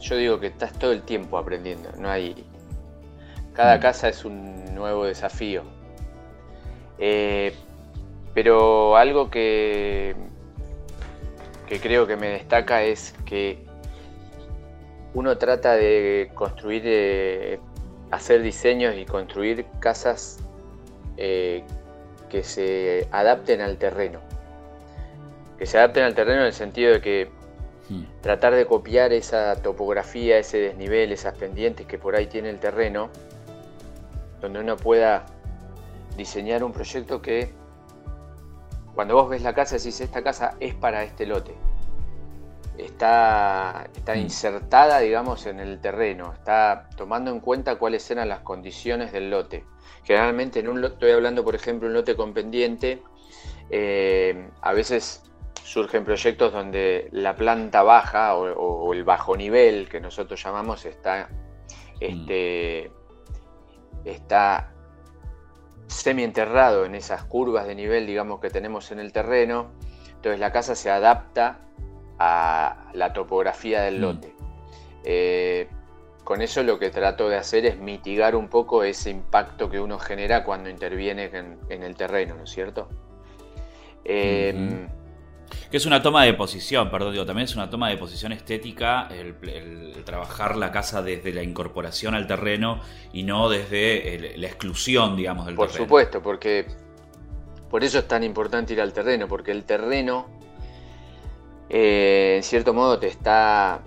yo 0.00 0.16
digo 0.16 0.40
que 0.40 0.48
estás 0.48 0.72
todo 0.74 0.92
el 0.92 1.02
tiempo 1.02 1.38
aprendiendo, 1.38 1.90
no 1.98 2.10
hay... 2.10 2.46
Cada 3.54 3.76
mm. 3.76 3.80
casa 3.80 4.08
es 4.08 4.24
un 4.24 4.74
nuevo 4.74 5.04
desafío. 5.04 5.62
Eh, 6.98 7.54
pero 8.34 8.96
algo 8.96 9.30
que, 9.30 10.14
que 11.66 11.80
creo 11.80 12.06
que 12.06 12.16
me 12.16 12.28
destaca 12.28 12.82
es 12.82 13.14
que 13.26 13.64
uno 15.14 15.36
trata 15.36 15.74
de 15.74 16.30
construir, 16.34 16.82
eh, 16.86 17.60
hacer 18.10 18.42
diseños 18.42 18.94
y 18.96 19.04
construir 19.04 19.66
casas 19.78 20.38
eh, 21.16 21.64
que 22.30 22.42
se 22.42 23.08
adapten 23.10 23.60
al 23.60 23.76
terreno. 23.76 24.20
Que 25.58 25.66
se 25.66 25.78
adapten 25.78 26.04
al 26.04 26.14
terreno 26.14 26.40
en 26.40 26.46
el 26.46 26.52
sentido 26.52 26.92
de 26.92 27.00
que. 27.00 27.41
Tratar 28.20 28.54
de 28.54 28.66
copiar 28.66 29.12
esa 29.12 29.56
topografía, 29.62 30.38
ese 30.38 30.58
desnivel, 30.58 31.12
esas 31.12 31.34
pendientes 31.34 31.86
que 31.86 31.98
por 31.98 32.16
ahí 32.16 32.26
tiene 32.26 32.50
el 32.50 32.58
terreno, 32.58 33.10
donde 34.40 34.60
uno 34.60 34.76
pueda 34.76 35.26
diseñar 36.16 36.62
un 36.64 36.72
proyecto 36.72 37.22
que 37.22 37.52
cuando 38.94 39.14
vos 39.14 39.28
ves 39.28 39.42
la 39.42 39.54
casa 39.54 39.76
decís 39.76 40.00
esta 40.00 40.22
casa 40.22 40.56
es 40.60 40.74
para 40.74 41.02
este 41.04 41.26
lote 41.26 41.54
está, 42.76 43.88
está 43.94 44.14
mm. 44.14 44.18
insertada, 44.18 44.98
digamos, 45.00 45.46
en 45.46 45.60
el 45.60 45.80
terreno, 45.80 46.32
está 46.32 46.88
tomando 46.96 47.30
en 47.30 47.40
cuenta 47.40 47.76
cuáles 47.76 48.10
eran 48.10 48.28
las 48.28 48.40
condiciones 48.40 49.12
del 49.12 49.30
lote. 49.30 49.64
Generalmente, 50.04 50.60
en 50.60 50.68
un 50.68 50.80
lote, 50.80 50.94
estoy 50.94 51.10
hablando, 51.12 51.44
por 51.44 51.54
ejemplo, 51.54 51.88
un 51.88 51.94
lote 51.94 52.16
con 52.16 52.32
pendiente, 52.32 53.02
eh, 53.70 54.48
a 54.60 54.72
veces 54.72 55.22
surgen 55.62 56.04
proyectos 56.04 56.52
donde 56.52 57.08
la 57.12 57.34
planta 57.34 57.82
baja 57.82 58.34
o, 58.36 58.92
el 58.92 59.04
bajo 59.04 59.36
nivel, 59.36 59.88
que 59.88 60.00
nosotros 60.00 60.42
llamamos, 60.42 60.84
está, 60.84 61.28
este, 62.00 62.90
está 64.04 64.72
semienterrado 65.86 66.84
en 66.84 66.94
esas 66.94 67.24
curvas 67.24 67.66
de 67.66 67.74
nivel, 67.74 68.06
digamos, 68.06 68.40
que 68.40 68.50
tenemos 68.50 68.90
en 68.92 68.98
el 68.98 69.12
terreno. 69.12 69.70
Entonces 70.08 70.40
la 70.40 70.52
casa 70.52 70.74
se 70.74 70.90
adapta 70.90 71.60
a 72.18 72.90
la 72.92 73.12
topografía 73.12 73.82
del 73.82 73.98
mm. 73.98 74.00
lote. 74.00 74.34
Eh, 75.04 75.68
con 76.24 76.40
eso 76.40 76.62
lo 76.62 76.78
que 76.78 76.90
trato 76.90 77.28
de 77.28 77.36
hacer 77.36 77.66
es 77.66 77.78
mitigar 77.78 78.36
un 78.36 78.48
poco 78.48 78.84
ese 78.84 79.10
impacto 79.10 79.68
que 79.68 79.80
uno 79.80 79.98
genera 79.98 80.44
cuando 80.44 80.70
interviene 80.70 81.30
en, 81.68 81.82
el 81.82 81.96
terreno, 81.96 82.36
¿no 82.36 82.44
es 82.44 82.50
cierto? 82.50 82.88
Em, 84.04 84.88
que 85.70 85.76
es 85.76 85.86
una 85.86 86.02
toma 86.02 86.24
de 86.24 86.34
posición, 86.34 86.90
perdón, 86.90 87.12
digo, 87.12 87.26
también 87.26 87.44
es 87.44 87.54
una 87.54 87.70
toma 87.70 87.88
de 87.88 87.96
posición 87.96 88.32
estética 88.32 89.08
el, 89.10 90.02
trabajar 90.04 90.56
la 90.56 90.70
casa 90.70 91.02
desde 91.02 91.32
la 91.32 91.42
incorporación 91.42 92.14
al 92.14 92.26
terreno 92.26 92.80
y 93.12 93.22
no 93.22 93.48
desde 93.48 94.36
la 94.36 94.46
exclusión, 94.46 95.16
digamos, 95.16 95.46
del 95.46 95.56
terreno. 95.56 95.72
Por 95.72 95.76
supuesto, 95.76 96.22
porque 96.22 96.66
por 97.70 97.84
eso 97.84 97.98
es 97.98 98.08
tan 98.08 98.22
importante 98.22 98.72
ir 98.74 98.80
al 98.80 98.92
terreno, 98.92 99.28
porque 99.28 99.50
el 99.50 99.64
terreno 99.64 100.26
eh, 101.74 102.34
en 102.36 102.42
cierto 102.42 102.74
modo 102.74 102.98
te 102.98 103.06
está 103.06 103.80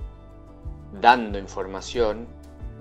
dando 0.92 1.38
información 1.38 2.28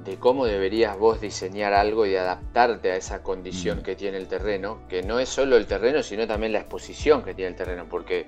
de 0.02 0.16
cómo 0.16 0.46
deberías 0.46 0.98
vos 0.98 1.20
diseñar 1.20 1.74
algo 1.74 2.06
y 2.06 2.16
adaptarte 2.16 2.90
a 2.90 2.96
esa 2.96 3.22
condición 3.22 3.78
mm. 3.78 3.82
que 3.82 3.96
tiene 3.96 4.16
el 4.16 4.28
terreno, 4.28 4.80
que 4.88 5.02
no 5.02 5.18
es 5.18 5.28
solo 5.28 5.56
el 5.56 5.66
terreno, 5.66 6.02
sino 6.02 6.26
también 6.26 6.52
la 6.52 6.60
exposición 6.60 7.22
que 7.22 7.34
tiene 7.34 7.50
el 7.50 7.56
terreno, 7.56 7.86
porque 7.88 8.26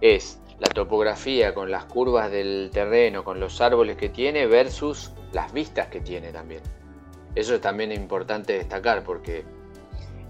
es 0.00 0.40
la 0.58 0.68
topografía 0.68 1.54
con 1.54 1.70
las 1.70 1.84
curvas 1.84 2.30
del 2.30 2.70
terreno, 2.72 3.24
con 3.24 3.40
los 3.40 3.60
árboles 3.60 3.96
que 3.96 4.08
tiene 4.08 4.46
versus 4.46 5.12
las 5.32 5.52
vistas 5.52 5.88
que 5.88 6.00
tiene 6.00 6.32
también. 6.32 6.62
Eso 7.34 7.54
es 7.54 7.60
también 7.60 7.92
importante 7.92 8.54
destacar 8.54 9.04
porque 9.04 9.44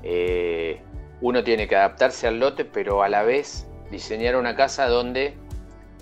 eh, 0.03 0.81
uno 1.21 1.43
tiene 1.43 1.67
que 1.67 1.77
adaptarse 1.77 2.27
al 2.27 2.39
lote, 2.39 2.65
pero 2.65 3.03
a 3.03 3.09
la 3.09 3.23
vez 3.23 3.67
diseñar 3.91 4.37
una 4.37 4.55
casa 4.55 4.87
donde 4.89 5.35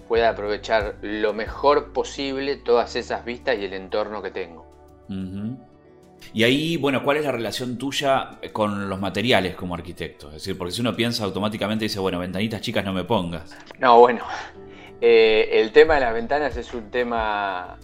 pueda 0.08 0.30
aprovechar 0.30 0.96
lo 1.02 1.32
mejor 1.32 1.92
posible 1.92 2.56
todas 2.56 2.96
esas 2.96 3.24
vistas 3.24 3.56
y 3.58 3.64
el 3.64 3.74
entorno 3.74 4.22
que 4.22 4.30
tengo. 4.30 4.66
Y 6.32 6.44
ahí, 6.44 6.76
bueno, 6.76 7.02
¿cuál 7.02 7.18
es 7.18 7.24
la 7.24 7.32
relación 7.32 7.78
tuya 7.78 8.38
con 8.52 8.88
los 8.88 9.00
materiales 9.00 9.54
como 9.54 9.74
arquitecto? 9.74 10.28
Es 10.28 10.34
decir, 10.34 10.58
porque 10.58 10.72
si 10.72 10.80
uno 10.80 10.94
piensa 10.94 11.24
automáticamente 11.24 11.84
dice, 11.84 11.98
bueno, 11.98 12.18
ventanitas 12.18 12.60
chicas 12.60 12.84
no 12.84 12.92
me 12.92 13.04
pongas. 13.04 13.56
No, 13.78 13.98
bueno, 14.00 14.24
eh, 15.00 15.48
el 15.52 15.72
tema 15.72 15.94
de 15.94 16.00
las 16.00 16.14
ventanas 16.14 16.56
es 16.56 16.72
un 16.74 16.90
tema, 16.90 17.78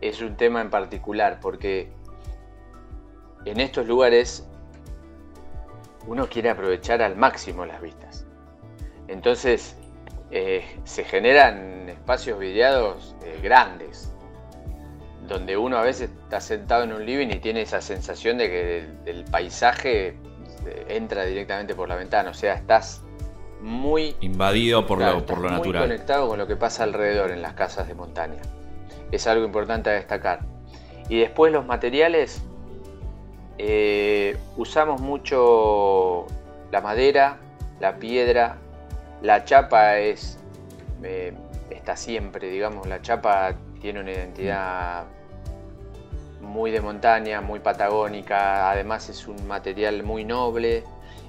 es 0.00 0.20
un 0.20 0.36
tema 0.36 0.60
en 0.60 0.70
particular, 0.70 1.38
porque 1.40 1.90
en 3.44 3.60
estos 3.60 3.86
lugares 3.86 4.46
uno 6.06 6.28
quiere 6.28 6.50
aprovechar 6.50 7.02
al 7.02 7.16
máximo 7.16 7.66
las 7.66 7.80
vistas. 7.80 8.26
Entonces, 9.08 9.76
eh, 10.30 10.64
se 10.84 11.04
generan 11.04 11.88
espacios 11.88 12.38
vidriados 12.38 13.14
eh, 13.24 13.38
grandes, 13.42 14.12
donde 15.26 15.56
uno 15.56 15.78
a 15.78 15.82
veces 15.82 16.10
está 16.10 16.40
sentado 16.40 16.84
en 16.84 16.92
un 16.92 17.04
living 17.04 17.28
y 17.28 17.38
tiene 17.38 17.62
esa 17.62 17.80
sensación 17.80 18.38
de 18.38 18.48
que 18.48 18.88
el, 19.06 19.24
paisaje 19.24 20.08
eh, 20.66 20.86
entra 20.88 21.24
directamente 21.24 21.74
por 21.74 21.88
la 21.88 21.96
ventana, 21.96 22.30
o 22.30 22.34
sea, 22.34 22.54
estás 22.54 23.02
muy 23.60 24.16
invadido 24.20 24.86
por 24.86 25.00
lo, 25.00 25.24
por 25.24 25.38
lo 25.38 25.50
natural. 25.50 25.82
Muy 25.82 25.96
conectado 25.96 26.28
con 26.28 26.38
lo 26.38 26.46
que 26.46 26.56
pasa 26.56 26.84
alrededor 26.84 27.30
en 27.30 27.42
las 27.42 27.54
casas 27.54 27.88
de 27.88 27.94
montaña. 27.94 28.42
Es 29.10 29.26
algo 29.26 29.44
importante 29.44 29.90
a 29.90 29.94
destacar. 29.94 30.40
Y 31.08 31.20
después 31.20 31.52
los 31.52 31.64
materiales, 31.64 32.42
usamos 34.56 35.00
mucho 35.00 36.26
la 36.70 36.80
madera, 36.80 37.38
la 37.80 37.96
piedra, 37.96 38.58
la 39.22 39.44
chapa 39.44 39.98
es 39.98 40.38
eh, 41.02 41.32
está 41.70 41.96
siempre, 41.96 42.48
digamos, 42.48 42.86
la 42.86 43.00
chapa 43.02 43.54
tiene 43.80 44.00
una 44.00 44.12
identidad 44.12 45.04
muy 46.46 46.70
de 46.70 46.80
montaña, 46.80 47.40
muy 47.40 47.60
patagónica, 47.60 48.70
además 48.70 49.08
es 49.08 49.26
un 49.26 49.46
material 49.46 50.02
muy 50.02 50.24
noble, 50.24 50.84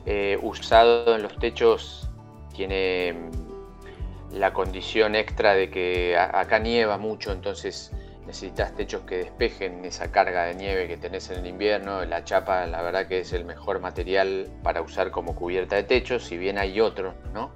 eh, 0.05 0.39
usado 0.41 1.15
en 1.15 1.23
los 1.23 1.37
techos 1.37 2.09
tiene 2.55 3.13
mm, 3.13 4.37
la 4.37 4.53
condición 4.53 5.15
extra 5.15 5.53
de 5.53 5.69
que 5.69 6.17
acá 6.17 6.59
nieva 6.59 6.97
mucho, 6.97 7.31
entonces 7.31 7.91
necesitas 8.25 8.75
techos 8.75 9.01
que 9.01 9.17
despejen 9.17 9.85
esa 9.85 10.11
carga 10.11 10.45
de 10.45 10.55
nieve 10.55 10.87
que 10.87 10.97
tenés 10.97 11.29
en 11.29 11.39
el 11.39 11.47
invierno. 11.47 12.03
La 12.03 12.25
chapa, 12.25 12.65
la 12.65 12.81
verdad 12.81 13.07
que 13.07 13.19
es 13.19 13.31
el 13.31 13.45
mejor 13.45 13.79
material 13.79 14.49
para 14.63 14.81
usar 14.81 15.11
como 15.11 15.33
cubierta 15.33 15.77
de 15.77 15.83
techos, 15.83 16.25
si 16.25 16.37
bien 16.37 16.57
hay 16.57 16.81
otros, 16.81 17.15
¿no? 17.33 17.51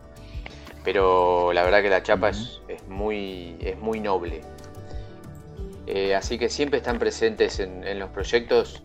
pero 0.83 1.53
la 1.53 1.63
verdad 1.63 1.81
que 1.81 1.89
la 1.89 2.03
chapa 2.03 2.29
es, 2.29 2.61
muy, 2.87 3.55
es 3.59 3.77
muy 3.77 3.99
noble. 3.99 4.41
Eh, 5.87 6.15
así 6.15 6.37
que 6.37 6.49
siempre 6.49 6.77
están 6.77 6.99
presentes 6.99 7.59
en, 7.59 7.99
los 7.99 8.09
proyectos, 8.11 8.83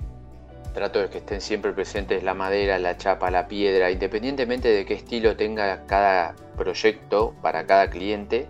trato 0.75 1.01
de 1.01 1.09
que 1.09 1.19
estén 1.19 1.41
siempre 1.41 1.73
presentes 1.73 2.23
la 2.23 2.35
madera, 2.35 2.79
la 2.79 2.97
chapa, 2.97 3.31
la 3.31 3.49
piedra, 3.49 3.91
independientemente 3.91 4.69
de 4.69 4.85
qué 4.85 4.95
estilo 4.95 5.37
tenga 5.37 5.87
cada 5.87 6.35
proyecto 6.57 7.35
para 7.43 7.67
cada 7.67 7.91
cliente. 7.91 8.47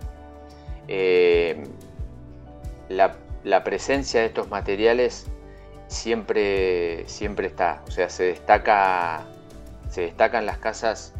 Eh, 0.87 1.63
la, 2.89 3.63
presencia 3.63 4.21
de 4.21 4.27
estos 4.27 4.49
materiales 4.49 5.27
siempre, 5.87 7.07
siempre 7.07 7.47
está, 7.47 7.83
o 7.87 7.91
sea, 7.91 8.09
se 8.09 8.35
se 9.89 10.01
destacan 10.01 10.45
las 10.45 10.57
casas 10.57 11.13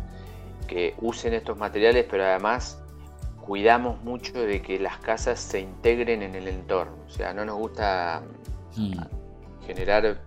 que 0.67 0.93
usen 0.99 1.33
estos 1.33 1.57
materiales, 1.57 2.05
pero 2.09 2.25
además 2.25 2.79
cuidamos 3.47 4.03
mucho 4.03 4.33
de 4.33 4.61
que 4.61 4.77
las 4.77 4.97
casas 4.97 5.39
se 5.39 5.61
integren 5.61 6.21
en 6.21 6.35
el 6.35 6.49
entorno. 6.49 6.97
O 7.07 7.09
sea, 7.09 7.33
no 7.33 7.45
nos 7.45 7.55
gusta 7.55 8.21
mm. 8.75 9.65
generar 9.65 10.21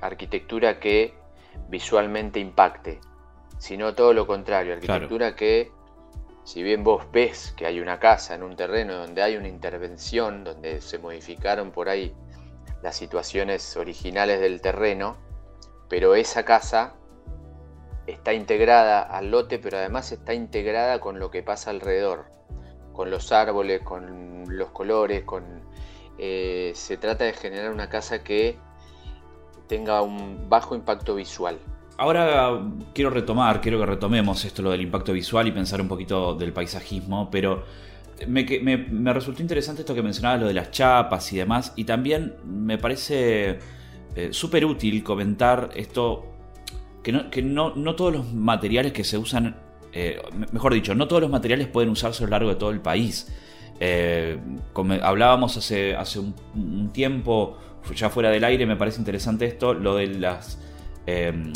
arquitectura 0.00 0.80
que 0.80 1.14
visualmente 1.68 2.40
impacte, 2.40 3.00
sino 3.58 3.94
todo 3.94 4.14
lo 4.14 4.26
contrario, 4.26 4.72
arquitectura 4.72 5.36
que 5.36 5.70
si 6.44 6.62
bien 6.62 6.84
vos 6.84 7.04
ves 7.12 7.54
que 7.56 7.66
hay 7.66 7.80
una 7.80 7.98
casa 7.98 8.34
en 8.34 8.42
un 8.42 8.56
terreno 8.56 8.94
donde 8.94 9.22
hay 9.22 9.36
una 9.36 9.48
intervención, 9.48 10.42
donde 10.42 10.80
se 10.80 10.98
modificaron 10.98 11.70
por 11.70 11.90
ahí 11.90 12.14
las 12.82 12.96
situaciones 12.96 13.76
originales 13.76 14.40
del 14.40 14.62
terreno, 14.62 15.16
pero 15.88 16.14
esa 16.14 16.44
casa 16.44 16.94
está 18.06 18.32
integrada 18.32 19.02
al 19.02 19.30
lote, 19.30 19.58
pero 19.58 19.76
además 19.78 20.12
está 20.12 20.32
integrada 20.34 21.00
con 21.00 21.18
lo 21.18 21.30
que 21.30 21.42
pasa 21.42 21.70
alrededor, 21.70 22.26
con 22.94 23.10
los 23.10 23.30
árboles, 23.32 23.82
con 23.82 24.44
los 24.48 24.70
colores, 24.70 25.24
con 25.24 25.44
eh, 26.16 26.72
se 26.74 26.96
trata 26.96 27.24
de 27.24 27.34
generar 27.34 27.70
una 27.70 27.90
casa 27.90 28.24
que 28.24 28.56
tenga 29.66 30.00
un 30.00 30.48
bajo 30.48 30.74
impacto 30.74 31.14
visual. 31.16 31.58
Ahora 31.96 32.60
quiero 32.94 33.10
retomar, 33.10 33.60
quiero 33.60 33.78
que 33.78 33.86
retomemos 33.86 34.44
esto 34.44 34.62
lo 34.62 34.70
del 34.70 34.80
impacto 34.80 35.12
visual 35.12 35.46
y 35.46 35.52
pensar 35.52 35.80
un 35.80 35.88
poquito 35.88 36.34
del 36.34 36.52
paisajismo, 36.52 37.30
pero 37.30 37.64
me, 38.26 39.12
resultó 39.12 39.42
interesante 39.42 39.82
esto 39.82 39.94
que 39.94 40.02
mencionabas, 40.02 40.40
lo 40.40 40.46
de 40.46 40.54
las 40.54 40.70
chapas 40.70 41.32
y 41.32 41.36
demás, 41.36 41.72
y 41.76 41.84
también 41.84 42.34
me 42.44 42.78
parece 42.78 43.58
eh, 44.16 44.28
súper 44.30 44.64
útil 44.64 45.02
comentar 45.02 45.70
esto, 45.74 46.26
que, 47.02 47.12
no, 47.42 47.74
no, 47.74 47.94
todos 47.94 48.12
los 48.12 48.32
materiales 48.32 48.92
que 48.92 49.04
se 49.04 49.18
usan, 49.18 49.56
eh, 49.94 50.20
mejor 50.52 50.74
dicho, 50.74 50.94
no 50.94 51.08
todos 51.08 51.22
los 51.22 51.30
materiales 51.30 51.68
pueden 51.68 51.90
usarse 51.90 52.24
a 52.24 52.26
lo 52.26 52.30
largo 52.32 52.50
de 52.50 52.56
todo 52.56 52.70
el 52.70 52.80
país. 52.80 53.32
Eh, 53.80 54.38
hablábamos 55.02 55.56
hace, 55.56 55.96
hace 55.96 56.18
un 56.18 56.90
tiempo, 56.92 57.58
ya 57.94 58.10
fuera 58.10 58.30
del 58.30 58.44
aire, 58.44 58.66
me 58.66 58.76
parece 58.76 58.98
interesante 58.98 59.46
esto, 59.46 59.72
lo 59.74 59.96
de 59.96 60.08
las 60.08 60.58
Em, 61.06 61.52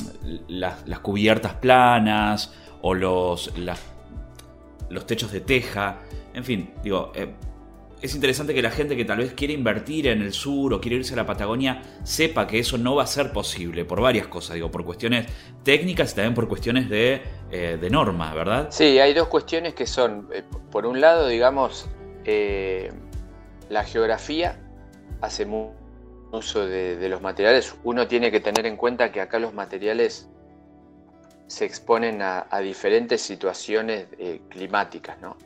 las, 0.48 0.98
cubiertas 1.00 1.54
planas 1.54 2.52
o 2.82 2.92
los, 2.92 3.50
los 4.90 5.06
techos 5.06 5.32
de 5.32 5.40
teja. 5.40 6.00
En 6.34 6.44
fin, 6.44 6.70
digo, 6.82 7.12
eh, 7.14 7.32
es 8.00 8.14
interesante 8.14 8.54
que 8.54 8.62
la 8.62 8.70
gente 8.70 8.96
que 8.96 9.04
tal 9.04 9.18
vez 9.18 9.34
quiere 9.34 9.54
invertir 9.54 10.06
en 10.06 10.22
el 10.22 10.32
sur 10.32 10.72
o 10.74 10.80
quiere 10.80 10.96
irse 10.96 11.14
a 11.14 11.16
la 11.16 11.26
Patagonia 11.26 11.82
sepa 12.04 12.46
que 12.46 12.58
eso 12.58 12.78
no 12.78 12.94
va 12.96 13.04
a 13.04 13.06
ser 13.06 13.32
posible 13.32 13.84
por 13.84 14.00
varias 14.00 14.26
cosas, 14.26 14.54
digo, 14.54 14.70
por 14.70 14.84
cuestiones 14.84 15.26
técnicas 15.64 16.12
y 16.12 16.16
también 16.16 16.34
por 16.34 16.48
cuestiones 16.48 16.88
de, 16.88 17.22
eh, 17.50 17.78
de 17.80 17.90
norma, 17.90 18.34
¿verdad? 18.34 18.68
Sí, 18.70 18.98
hay 18.98 19.14
dos 19.14 19.28
cuestiones 19.28 19.74
que 19.74 19.86
son, 19.86 20.28
eh, 20.32 20.42
por 20.70 20.86
un 20.86 21.00
lado, 21.00 21.28
digamos, 21.28 21.88
la 23.70 23.84
geografía 23.84 24.60
hace 25.22 25.46
mucho 25.46 25.78
uso 26.32 26.66
de, 26.66 27.08
los 27.08 27.22
materiales, 27.22 27.74
uno 27.84 28.06
tiene 28.06 28.30
que 28.30 28.40
tener 28.40 28.66
en 28.66 28.76
cuenta 28.76 29.10
que 29.10 29.20
acá 29.20 29.38
los 29.38 29.54
materiales 29.54 30.28
se 31.46 31.64
exponen 31.64 32.20
a, 32.20 32.46
diferentes 32.62 33.22
situaciones 33.22 34.06
eh, 34.18 34.40
climáticas, 34.48 35.18
¿no? 35.20 35.36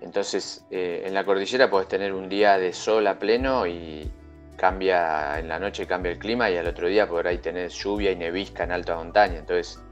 Entonces, 0.00 0.64
eh, 0.70 1.02
en 1.06 1.14
la 1.14 1.24
cordillera 1.24 1.70
puedes 1.70 1.88
tener 1.88 2.12
un 2.12 2.28
día 2.28 2.58
de 2.58 2.72
sol 2.72 3.06
a 3.06 3.18
pleno 3.18 3.66
y 3.66 4.10
cambia, 4.56 5.38
en 5.38 5.48
la 5.48 5.58
noche 5.58 5.86
cambia 5.86 6.12
el 6.12 6.18
clima 6.18 6.50
y 6.50 6.56
al 6.56 6.66
otro 6.66 6.88
día 6.88 7.08
por 7.08 7.26
ahí 7.26 7.38
tener 7.38 7.70
lluvia 7.70 8.12
y 8.12 8.16
nevisca 8.16 8.64
en 8.64 8.72
alta 8.72 8.96
montaña. 8.96 9.38
Entonces, 9.38 9.82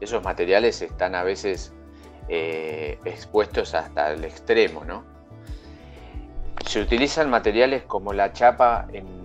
esos 0.00 0.22
materiales 0.22 0.82
están 0.82 1.14
a 1.14 1.22
veces 1.22 1.72
eh, 2.28 2.98
expuestos 3.04 3.74
hasta 3.74 4.12
el 4.12 4.24
extremo, 4.24 4.84
¿no? 4.84 5.04
Se 6.66 6.80
utilizan 6.80 7.30
materiales 7.30 7.82
como 7.84 8.12
la 8.12 8.32
chapa 8.32 8.86
en 8.92 9.22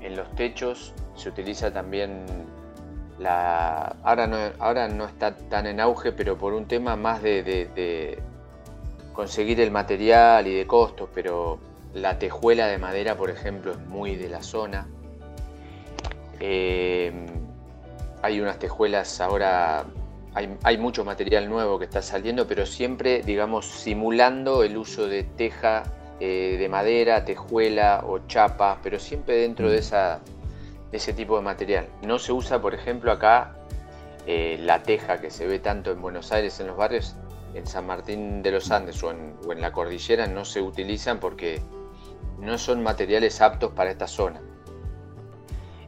en 0.00 0.16
los 0.16 0.34
techos 0.34 0.94
se 1.14 1.28
utiliza 1.28 1.72
también 1.72 2.24
la... 3.18 3.96
Ahora 4.02 4.26
no, 4.26 4.36
ahora 4.58 4.88
no 4.88 5.04
está 5.04 5.36
tan 5.36 5.66
en 5.66 5.80
auge, 5.80 6.12
pero 6.12 6.36
por 6.38 6.54
un 6.54 6.66
tema 6.66 6.96
más 6.96 7.22
de, 7.22 8.22
conseguir 9.18 9.60
el 9.60 9.72
material 9.72 10.46
y 10.46 10.54
de 10.54 10.64
costos, 10.68 11.08
pero 11.12 11.58
la 11.92 12.20
tejuela 12.20 12.68
de 12.68 12.78
madera, 12.78 13.16
por 13.16 13.30
ejemplo, 13.30 13.72
es 13.72 13.80
muy 13.80 14.14
de 14.14 14.28
la 14.28 14.44
zona. 14.44 14.86
Eh, 16.38 17.12
hay 18.22 18.40
unas 18.40 18.60
tejuelas 18.60 19.20
ahora, 19.20 19.86
hay, 20.34 20.56
hay, 20.62 20.78
mucho 20.78 21.04
material 21.04 21.48
nuevo 21.48 21.80
que 21.80 21.86
está 21.86 22.00
saliendo, 22.00 22.46
pero 22.46 22.64
siempre, 22.64 23.22
digamos, 23.22 23.66
simulando 23.66 24.62
el 24.62 24.76
uso 24.76 25.08
de 25.08 25.24
teja 25.24 25.82
eh, 26.20 26.54
de 26.56 26.68
madera, 26.68 27.24
tejuela 27.24 28.04
o 28.06 28.20
chapa, 28.28 28.78
pero 28.84 29.00
siempre 29.00 29.34
dentro 29.34 29.68
de, 29.68 29.78
esa, 29.78 30.20
ese 30.92 31.12
tipo 31.12 31.36
de 31.36 31.42
material. 31.42 31.88
No 32.06 32.20
se 32.20 32.32
usa, 32.32 32.62
por 32.62 32.72
ejemplo, 32.72 33.10
acá 33.10 33.56
eh, 34.28 34.60
la 34.60 34.84
teja 34.84 35.20
que 35.20 35.32
se 35.32 35.44
ve 35.48 35.58
tanto 35.58 35.90
en 35.90 36.00
Buenos 36.00 36.30
Aires, 36.30 36.60
en 36.60 36.68
los 36.68 36.76
barrios, 36.76 37.16
en 37.54 37.66
San 37.66 37.86
Martín 37.86 38.42
de 38.42 38.52
los 38.52 38.70
Andes 38.70 39.02
o 39.02 39.10
en, 39.10 39.60
la 39.60 39.72
cordillera 39.72 40.26
no 40.26 40.44
se 40.44 40.60
utilizan 40.60 41.20
porque 41.20 41.60
no 42.38 42.58
son 42.58 42.82
materiales 42.82 43.40
aptos 43.40 43.72
para 43.72 43.90
esta 43.90 44.06
zona. 44.06 44.40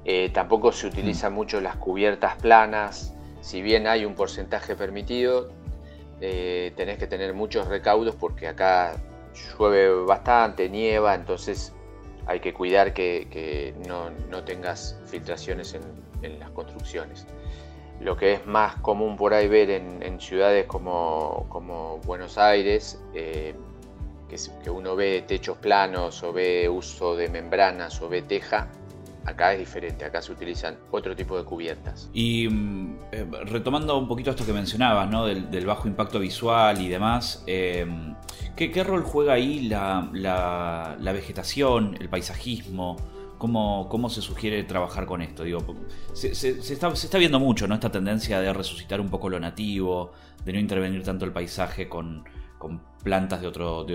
Eh, 0.04 0.30
tampoco 0.32 0.72
se 0.72 0.86
utilizan 0.86 1.32
mm. 1.32 1.36
mucho 1.36 1.60
las 1.60 1.76
cubiertas 1.76 2.36
planas, 2.36 3.14
si 3.40 3.62
bien 3.62 3.86
hay 3.86 4.04
un 4.04 4.14
porcentaje 4.14 4.76
permitido, 4.76 5.50
tenés 6.18 6.98
que 6.98 7.06
tener 7.06 7.32
muchos 7.32 7.66
recaudos 7.66 8.14
porque 8.14 8.46
acá 8.46 8.96
llueve 9.58 10.04
bastante, 10.04 10.68
nieva, 10.68 11.14
entonces 11.14 11.72
hay 12.26 12.40
que 12.40 12.52
cuidar 12.52 12.92
que, 12.92 13.74
no, 13.86 14.44
tengas 14.44 14.98
filtraciones 15.06 15.74
en, 15.74 16.38
las 16.38 16.50
construcciones. 16.50 17.26
Lo 18.00 18.16
que 18.16 18.34
es 18.34 18.46
más 18.46 18.76
común 18.76 19.16
por 19.16 19.34
ahí 19.34 19.46
ver 19.48 19.70
en, 19.70 20.20
ciudades 20.20 20.66
como, 20.66 22.00
Buenos 22.06 22.38
Aires, 22.38 23.02
eh, 23.14 23.54
que, 24.28 24.70
uno 24.70 24.96
ve 24.96 25.24
techos 25.26 25.58
planos 25.58 26.22
o 26.22 26.32
ve 26.32 26.68
uso 26.68 27.14
de 27.16 27.28
membranas 27.28 28.00
o 28.00 28.08
ve 28.08 28.22
teja, 28.22 28.68
Acá 29.26 29.52
es 29.52 29.58
diferente, 29.58 30.04
acá 30.04 30.22
se 30.22 30.32
utilizan 30.32 30.78
otro 30.90 31.14
tipo 31.14 31.36
de 31.36 31.44
cubiertas. 31.44 32.08
Y 32.14 32.48
mm, 32.48 32.98
eh, 33.12 33.26
retomando 33.44 33.98
un 33.98 34.08
poquito 34.08 34.30
esto 34.30 34.46
que 34.46 34.52
mencionabas, 34.52 35.10
¿no? 35.10 35.26
del, 35.26 35.66
bajo 35.66 35.86
impacto 35.88 36.18
visual 36.18 36.80
y 36.80 36.88
demás, 36.88 37.44
eh, 37.46 37.86
¿qué, 38.56 38.82
rol 38.82 39.02
juega 39.02 39.34
ahí 39.34 39.68
la, 39.68 40.96
vegetación, 41.12 41.98
el 42.00 42.08
paisajismo? 42.08 42.96
¿Cómo, 43.40 43.88
¿Cómo, 43.88 44.10
se 44.10 44.20
sugiere 44.20 44.62
trabajar 44.64 45.06
con 45.06 45.22
esto? 45.22 45.44
Digo, 45.44 45.60
se, 46.12 46.28
está, 46.30 47.16
viendo 47.16 47.40
mucho 47.40 47.66
¿no? 47.66 47.74
esta 47.74 47.90
tendencia 47.90 48.38
de 48.38 48.52
resucitar 48.52 49.00
un 49.00 49.08
poco 49.08 49.30
lo 49.30 49.40
nativo, 49.40 50.12
de 50.44 50.52
no 50.52 50.58
intervenir 50.58 51.02
tanto 51.02 51.24
el 51.24 51.32
paisaje 51.32 51.88
con, 51.88 52.22
plantas 53.02 53.40
de 53.40 53.46
otro, 53.46 53.86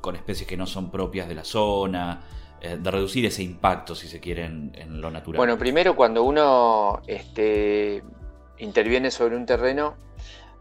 con 0.00 0.14
especies 0.14 0.48
que 0.48 0.56
no 0.56 0.64
son 0.64 0.92
propias 0.92 1.26
de 1.26 1.34
la 1.34 1.42
zona. 1.42 2.20
Eh, 2.60 2.78
de 2.80 2.90
reducir 2.90 3.26
ese 3.26 3.42
impacto, 3.42 3.96
si 3.96 4.06
se 4.06 4.20
quiere, 4.20 4.44
en, 4.44 5.00
lo 5.00 5.10
natural? 5.10 5.38
Bueno, 5.38 5.58
primero 5.58 5.96
cuando 5.96 6.22
uno 6.22 7.02
este, 7.08 8.04
interviene 8.58 9.10
sobre 9.10 9.36
un 9.36 9.44
terreno, 9.44 9.96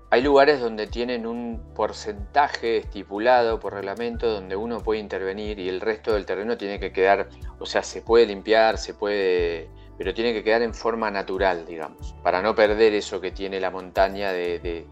hay 0.10 0.22
lugares 0.22 0.60
donde 0.60 0.88
tienen 0.88 1.26
un 1.26 1.62
porcentaje 1.76 2.78
estipulado 2.78 3.60
por 3.60 3.74
reglamento 3.74 4.32
donde 4.32 4.56
uno 4.56 4.82
puede 4.82 5.00
intervenir 5.00 5.60
y 5.60 5.68
el 5.68 5.82
resto 5.82 6.14
del 6.14 6.26
terreno 6.26 6.58
tiene 6.58 6.80
que 6.80 6.92
quedar, 6.92 7.30
o 7.60 7.66
sea, 7.66 7.84
se 7.84 8.02
puede 8.02 8.26
limpiar, 8.26 8.78
se 8.78 8.94
puede, 8.94 9.70
pero 9.98 10.14
tiene 10.14 10.34
que 10.34 10.44
quedar 10.44 10.62
en 10.62 10.74
forma 10.74 11.12
natural, 11.12 11.66
digamos, 11.66 12.16
para 12.24 12.42
no 12.42 12.56
perder 12.56 12.94
eso 12.94 13.20
que 13.20 13.32
tiene 13.32 13.60
la 13.60 13.72
montaña 13.72 14.32
de 14.32 14.88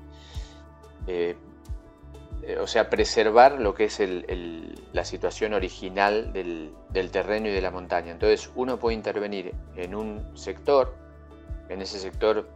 eh, 2.47 2.57
o 2.59 2.67
sea, 2.67 2.91
preservar 2.91 3.59
lo 3.59 3.73
que 3.73 3.85
es 3.85 3.99
la 4.93 5.03
situación 5.03 5.53
original 5.53 6.31
del, 6.31 6.75
terreno 7.11 7.47
y 7.47 7.51
de 7.51 7.61
la 7.61 7.71
montaña. 7.71 8.11
Entonces 8.11 8.51
uno 8.55 8.77
puede 8.77 8.95
intervenir 8.95 9.53
en 9.75 9.95
un 9.95 10.37
sector, 10.37 10.95
en 11.69 11.81
ese 11.81 11.97
sector 11.97 12.47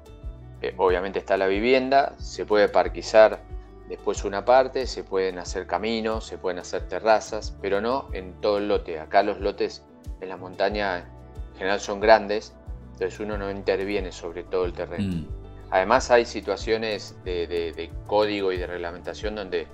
eh, 0.61 0.73
obviamente 0.77 1.19
está 1.19 1.37
la 1.37 1.47
vivienda, 1.47 2.13
se 2.17 2.45
puede 2.45 2.69
parquizar 2.69 3.39
después 3.87 4.23
una 4.23 4.45
parte, 4.45 4.85
se 4.87 5.03
pueden 5.03 5.39
hacer 5.39 5.65
caminos, 5.65 6.25
se 6.25 6.37
pueden 6.37 6.59
hacer 6.59 6.87
terrazas, 6.87 7.57
pero 7.61 7.81
no 7.81 8.09
en 8.13 8.39
todo 8.41 8.57
el 8.59 8.67
lote. 8.67 8.99
Acá 8.99 9.23
los 9.23 9.39
lotes 9.39 9.83
en 10.21 10.29
la 10.29 10.37
montaña 10.37 10.99
en 10.99 11.57
general 11.57 11.79
son 11.79 11.99
grandes, 11.99 12.53
entonces 12.93 13.19
uno 13.19 13.37
no 13.37 13.49
interviene 13.49 14.11
sobre 14.11 14.43
todo 14.43 14.65
el 14.65 14.73
terreno. 14.73 15.15
Mm. 15.15 15.27
Además 15.71 16.11
hay 16.11 16.25
situaciones 16.25 17.15
de, 17.23 17.91
código 18.07 18.51
y 18.51 18.57
de 18.57 18.67
reglamentación 18.67 19.35
donde 19.35 19.67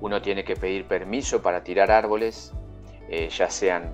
uno 0.00 0.20
tiene 0.20 0.44
que 0.44 0.56
pedir 0.56 0.86
permiso 0.86 1.42
para 1.42 1.62
tirar 1.62 1.90
árboles, 1.90 2.52
eh, 3.08 3.28
ya 3.28 3.48
sean 3.48 3.92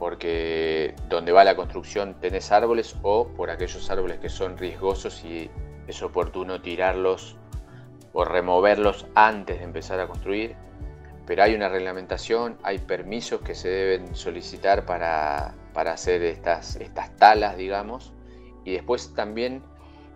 porque 0.00 0.94
donde 1.10 1.30
va 1.30 1.44
la 1.44 1.54
construcción 1.54 2.14
tenés 2.18 2.52
árboles 2.52 2.96
o 3.02 3.28
por 3.28 3.50
aquellos 3.50 3.90
árboles 3.90 4.18
que 4.18 4.30
son 4.30 4.56
riesgosos 4.56 5.22
y 5.26 5.50
es 5.86 6.02
oportuno 6.02 6.62
tirarlos 6.62 7.36
o 8.14 8.24
removerlos 8.24 9.06
antes 9.14 9.58
de 9.58 9.64
empezar 9.64 10.00
a 10.00 10.06
construir. 10.06 10.56
Pero 11.26 11.42
hay 11.42 11.54
una 11.54 11.68
reglamentación, 11.68 12.56
hay 12.62 12.78
permisos 12.78 13.42
que 13.42 13.54
se 13.54 13.68
deben 13.68 14.14
solicitar 14.16 14.86
para, 14.86 15.54
hacer 15.74 16.22
estas, 16.22 16.76
estas 16.76 17.14
talas, 17.16 17.58
digamos. 17.58 18.14
Y 18.64 18.72
después 18.72 19.14
también 19.14 19.62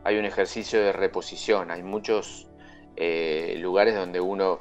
hay 0.03 0.17
un 0.17 0.25
ejercicio 0.25 0.81
de 0.81 0.93
reposición. 0.93 1.71
Hay 1.71 1.83
muchos 1.83 2.49
eh, 2.97 3.57
lugares 3.59 3.95
donde 3.95 4.23
uno 4.23 4.57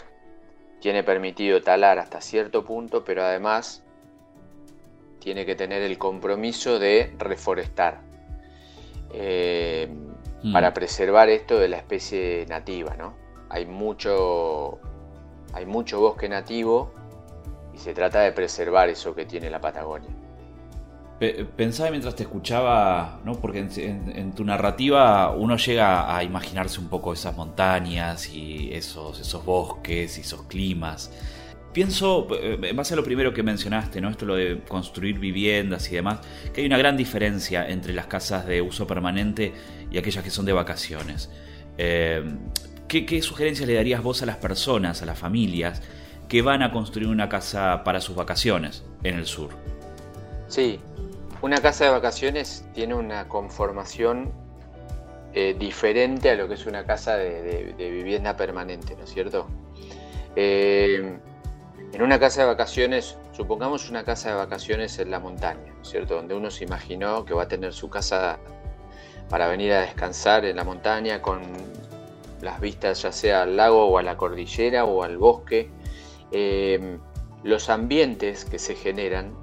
tiene 0.82 1.02
permitido 1.02 1.62
talar 1.62 1.98
hasta 1.98 2.20
cierto 2.20 2.66
punto, 2.66 3.06
pero 3.06 3.24
además 3.24 3.83
tiene 5.24 5.46
que 5.46 5.56
tener 5.56 5.82
el 5.82 5.98
compromiso 5.98 6.80
de 6.80 7.16
reforestar 7.18 8.02
eh, 9.14 9.88
mm. 10.44 10.52
para 10.52 10.74
preservar 10.74 11.30
esto 11.30 11.58
de 11.58 11.70
la 11.70 11.78
especie 11.78 12.46
nativa, 12.50 12.96
¿no? 12.98 13.16
Hay 13.50 13.66
mucho, 13.66 14.80
hay 15.54 15.66
mucho 15.66 16.02
bosque 16.02 16.28
nativo 16.28 16.92
y 17.74 17.78
se 17.78 17.94
trata 17.94 18.20
de 18.20 18.34
preservar 18.34 18.90
eso 18.90 19.16
que 19.16 19.26
tiene 19.26 19.50
la 19.50 19.62
Patagonia. 19.62 20.10
Pensaba 21.56 21.90
mientras 21.90 22.16
te 22.16 22.24
escuchaba, 22.24 23.22
¿no? 23.24 23.34
porque 23.40 23.60
en, 23.60 24.34
tu 24.34 24.44
narrativa 24.44 25.32
uno 25.32 25.56
llega 25.56 26.14
a 26.14 26.22
imaginarse 26.22 26.82
un 26.82 26.90
poco 26.90 27.14
esas 27.14 27.38
montañas 27.38 28.28
y 28.28 28.74
esos, 28.74 29.22
esos 29.22 29.46
bosques 29.46 30.18
y 30.18 30.22
esos 30.22 30.42
climas. 30.44 31.12
Pienso, 31.74 32.28
eh, 32.40 32.60
en 32.62 32.76
base 32.76 32.94
a 32.94 32.98
lo 32.98 33.04
primero 33.04 33.34
que 33.34 33.42
mencionaste, 33.42 34.00
¿no? 34.00 34.10
esto 34.10 34.26
lo 34.26 34.36
de 34.36 34.62
construir 34.68 35.20
viviendas 35.20 35.92
y 35.92 35.96
demás, 35.96 36.20
que 36.54 36.62
hay 36.62 36.68
una 36.68 36.78
gran 36.78 36.96
diferencia 36.96 37.68
entre 37.68 37.94
las 37.94 38.06
casas 38.06 38.46
de 38.46 38.62
uso 38.62 38.86
permanente 38.86 39.54
y 39.92 39.98
aquellas 39.98 40.24
que 40.24 40.30
son 40.30 40.46
de 40.46 40.54
vacaciones. 40.54 41.32
Eh, 41.78 42.24
¿qué, 42.88 43.06
¿Qué 43.08 43.22
sugerencias 43.24 43.68
le 43.68 43.74
darías 43.74 44.04
vos 44.04 44.22
a 44.22 44.28
las 44.28 44.38
personas, 44.38 45.02
a 45.02 45.06
las 45.06 45.18
familias, 45.18 45.82
que 46.28 46.44
van 46.44 46.62
a 46.62 46.72
construir 46.72 47.08
una 47.08 47.28
casa 47.28 47.84
para 47.84 48.02
sus 48.02 48.16
vacaciones 48.16 48.84
en 49.04 49.16
el 49.16 49.26
sur? 49.26 49.50
Sí, 50.48 50.80
una 51.42 51.58
casa 51.58 51.86
de 51.86 51.92
vacaciones 51.92 52.66
tiene 52.74 52.94
una 52.94 53.28
conformación 53.28 54.32
eh, 55.34 55.56
diferente 55.58 56.30
a 56.30 56.36
lo 56.36 56.48
que 56.48 56.54
es 56.54 56.68
una 56.68 56.86
casa 56.86 57.18
de, 57.18 57.74
vivienda 57.78 58.38
permanente, 58.38 58.96
¿no 58.96 59.04
es 59.04 59.10
cierto? 59.10 59.48
Eh, 60.36 61.18
en 61.94 62.02
una 62.02 62.20
casa 62.20 62.42
de 62.42 62.48
vacaciones, 62.48 63.18
supongamos 63.32 63.90
una 63.90 64.04
casa 64.04 64.30
de 64.30 64.36
vacaciones 64.36 64.98
en 64.98 65.12
la 65.12 65.20
montaña, 65.20 65.72
¿no 65.76 65.82
es 65.84 65.90
cierto? 65.90 66.16
Donde 66.16 66.34
uno 66.34 66.50
se 66.50 66.64
imaginó 66.64 67.24
que 67.24 67.36
va 67.36 67.44
a 67.44 67.48
tener 67.48 67.72
su 67.72 67.90
casa 67.90 68.40
para 69.30 69.48
venir 69.48 69.74
a 69.74 69.82
descansar 69.82 70.44
en 70.46 70.56
la 70.56 70.64
montaña 70.64 71.22
con 71.22 71.42
las 72.42 72.60
vistas 72.60 73.02
ya 73.02 73.12
sea 73.12 73.44
al 73.44 73.56
lago 73.56 73.86
o 73.86 73.98
a 73.98 74.04
la 74.04 74.18
cordillera 74.18 74.86
o 74.86 75.04
al 75.04 75.18
bosque. 75.18 75.70
Eh, 76.32 76.98
los 77.44 77.70
ambientes 77.70 78.44
que 78.44 78.58
se 78.58 78.76
generan 78.76 79.34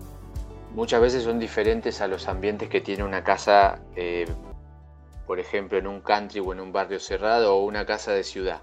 muchas 0.74 1.00
veces 1.00 1.22
son 1.22 1.38
diferentes 1.38 2.00
a 2.00 2.08
los 2.08 2.28
ambientes 2.28 2.68
que 2.68 2.80
tiene 2.80 3.04
una 3.04 3.22
casa, 3.22 3.80
eh, 3.94 4.26
por 5.26 5.38
ejemplo, 5.38 5.78
en 5.78 5.86
un 5.86 6.00
country 6.00 6.40
o 6.40 6.52
en 6.52 6.60
un 6.60 6.72
barrio 6.72 6.98
cerrado 6.98 7.56
o 7.56 7.64
una 7.64 7.86
casa 7.86 8.12
de 8.12 8.24
ciudad. 8.24 8.60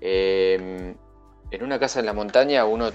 Em, 0.00 0.96
en 1.52 1.62
una 1.62 1.78
casa 1.78 2.00
en 2.00 2.06
la 2.06 2.14
montaña 2.14 2.64
uno 2.64 2.90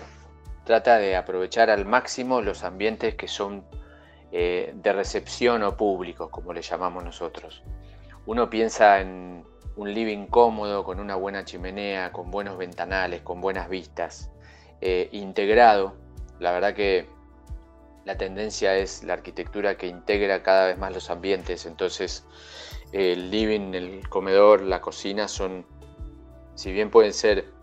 trata 0.65 0.97
de 0.97 1.15
aprovechar 1.15 1.69
al 1.69 1.85
máximo 1.85 2.41
los 2.41 2.63
ambientes 2.63 3.15
que 3.15 3.27
son 3.27 3.63
eh, 4.31 4.73
de 4.75 4.93
recepción 4.93 5.63
o 5.63 5.77
públicos, 5.77 6.29
como 6.31 6.53
le 6.53 6.61
llamamos 6.61 7.03
nosotros. 7.03 7.63
Uno 8.25 8.49
piensa 8.49 8.99
en 8.99 9.45
un 9.75 9.93
living 9.93 10.25
cómodo, 10.25 10.83
con 10.83 10.99
una 10.99 11.15
buena 11.15 11.45
chimenea, 11.45 12.11
con 12.11 12.31
buenos 12.31 12.57
ventanales, 12.57 13.21
con 13.21 13.39
buenas 13.39 13.69
vistas, 13.69 14.31
eh, 14.81 15.07
integrado. 15.11 15.95
La 16.39 16.51
verdad 16.51 16.73
que 16.73 17.07
la 18.05 18.17
tendencia 18.17 18.75
es 18.75 19.03
la 19.03 19.13
arquitectura 19.13 19.77
que 19.77 19.85
integra 19.85 20.41
cada 20.41 20.65
vez 20.65 20.77
más 20.79 20.93
los 20.93 21.11
ambientes, 21.11 21.67
entonces 21.67 22.25
el 22.91 23.29
living, 23.29 23.75
el 23.75 24.09
comedor, 24.09 24.61
la 24.61 24.81
cocina 24.81 25.27
son, 25.27 25.65
si 26.55 26.71
bien 26.71 26.89
pueden 26.89 27.13
ser 27.13 27.56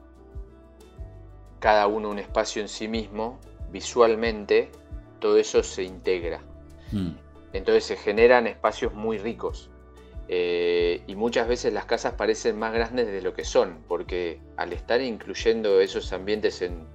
cada 1.64 1.86
uno 1.86 2.10
un 2.10 2.18
espacio 2.18 2.60
en 2.60 2.68
sí 2.68 2.88
mismo, 2.88 3.40
visualmente 3.72 4.70
todo 5.18 5.38
eso 5.38 5.62
se 5.62 5.82
integra. 5.82 6.42
Hmm. 6.92 7.12
Entonces 7.54 7.84
se 7.84 7.96
generan 7.96 8.46
espacios 8.46 8.92
muy 8.92 9.16
ricos. 9.16 9.70
Eh, 10.28 11.02
y 11.06 11.16
muchas 11.16 11.48
veces 11.48 11.72
las 11.72 11.86
casas 11.86 12.12
parecen 12.18 12.58
más 12.58 12.74
grandes 12.74 13.06
de 13.06 13.22
lo 13.22 13.32
que 13.32 13.44
son, 13.44 13.78
porque 13.88 14.42
al 14.58 14.74
estar 14.74 15.00
incluyendo 15.00 15.80
esos 15.80 16.12
ambientes 16.12 16.60
en, 16.60 16.86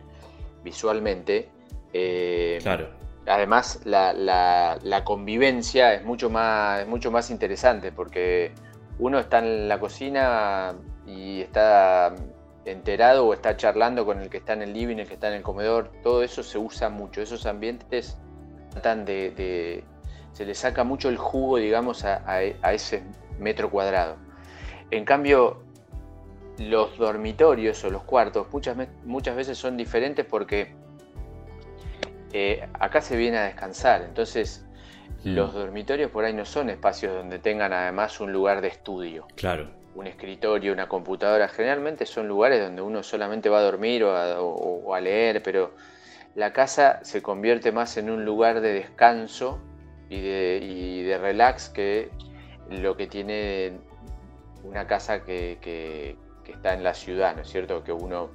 visualmente, 0.63 1.49
eh, 1.93 2.59
claro 2.61 2.89
además 3.25 3.81
la, 3.85 5.01
convivencia 5.03 5.95
es 5.95 6.03
mucho, 6.03 6.29
más, 6.29 6.85
mucho 6.87 7.11
más 7.11 7.29
interesante 7.29 7.91
porque 7.91 8.51
uno 8.97 9.19
está 9.19 9.39
en 9.39 9.67
la 9.67 9.79
cocina 9.79 10.75
y 11.05 11.41
está 11.41 12.15
enterado 12.71 13.25
o 13.27 13.33
está 13.33 13.57
charlando 13.57 14.05
con 14.05 14.21
el 14.21 14.29
que 14.29 14.37
está 14.37 14.53
en 14.53 14.61
el 14.61 14.73
living, 14.73 14.97
el 14.97 15.07
que 15.07 15.15
está 15.15 15.27
en 15.29 15.35
el 15.35 15.43
comedor, 15.43 15.91
todo 16.03 16.23
eso 16.23 16.43
se 16.43 16.57
usa 16.57 16.89
mucho, 16.89 17.21
esos 17.21 17.45
ambientes 17.45 18.17
tratan 18.71 19.05
de, 19.05 19.83
se 20.33 20.45
le 20.45 20.55
saca 20.55 20.83
mucho 20.83 21.09
el 21.09 21.17
jugo, 21.17 21.57
digamos, 21.57 22.05
a, 22.05 22.43
ese 22.43 23.03
metro 23.39 23.69
cuadrado. 23.69 24.17
En 24.91 25.05
cambio, 25.05 25.63
los 26.57 26.97
dormitorios 26.97 27.83
o 27.83 27.89
los 27.89 28.03
cuartos 28.03 28.47
muchas, 28.51 28.75
muchas 29.05 29.35
veces 29.35 29.57
son 29.57 29.77
diferentes 29.77 30.25
porque 30.25 30.73
eh, 32.33 32.67
acá 32.73 33.01
se 33.01 33.17
viene 33.17 33.37
a 33.37 33.43
descansar, 33.43 34.03
entonces 34.03 34.65
mm. 35.23 35.29
los 35.35 35.53
dormitorios 35.53 36.11
por 36.11 36.25
ahí 36.25 36.33
no 36.33 36.45
son 36.45 36.69
espacios 36.69 37.13
donde 37.13 37.39
tengan 37.39 37.73
además 37.73 38.19
un 38.19 38.31
lugar 38.31 38.61
de 38.61 38.67
estudio. 38.67 39.27
Claro. 39.35 39.78
Un 39.99 40.07
escritorio, 40.07 40.71
una 40.71 40.87
computadora, 40.87 41.49
generalmente 41.49 42.05
son 42.05 42.25
lugares 42.25 42.63
donde 42.63 42.81
uno 42.81 43.03
solamente 43.03 43.49
va 43.49 43.59
a 43.59 43.63
dormir 43.63 44.05
o 44.05 44.95
a, 44.95 45.01
leer, 45.01 45.43
pero 45.43 45.73
la 46.35 46.53
casa 46.53 47.01
se 47.03 47.21
convierte 47.21 47.73
más 47.73 47.97
en 47.97 48.09
un 48.09 48.23
lugar 48.23 48.61
de 48.61 48.71
descanso 48.71 49.59
y 50.09 50.21
de, 50.21 51.17
relax 51.19 51.67
que 51.67 52.11
lo 52.69 52.95
que 52.95 53.07
tiene 53.07 53.73
una 54.63 54.87
casa 54.87 55.25
que, 55.25 55.57
que, 55.61 56.15
está 56.49 56.73
en 56.73 56.81
la 56.81 56.93
ciudad, 56.93 57.35
¿no 57.35 57.41
es 57.41 57.49
cierto? 57.49 57.83
Que 57.83 57.91
uno 57.91 58.29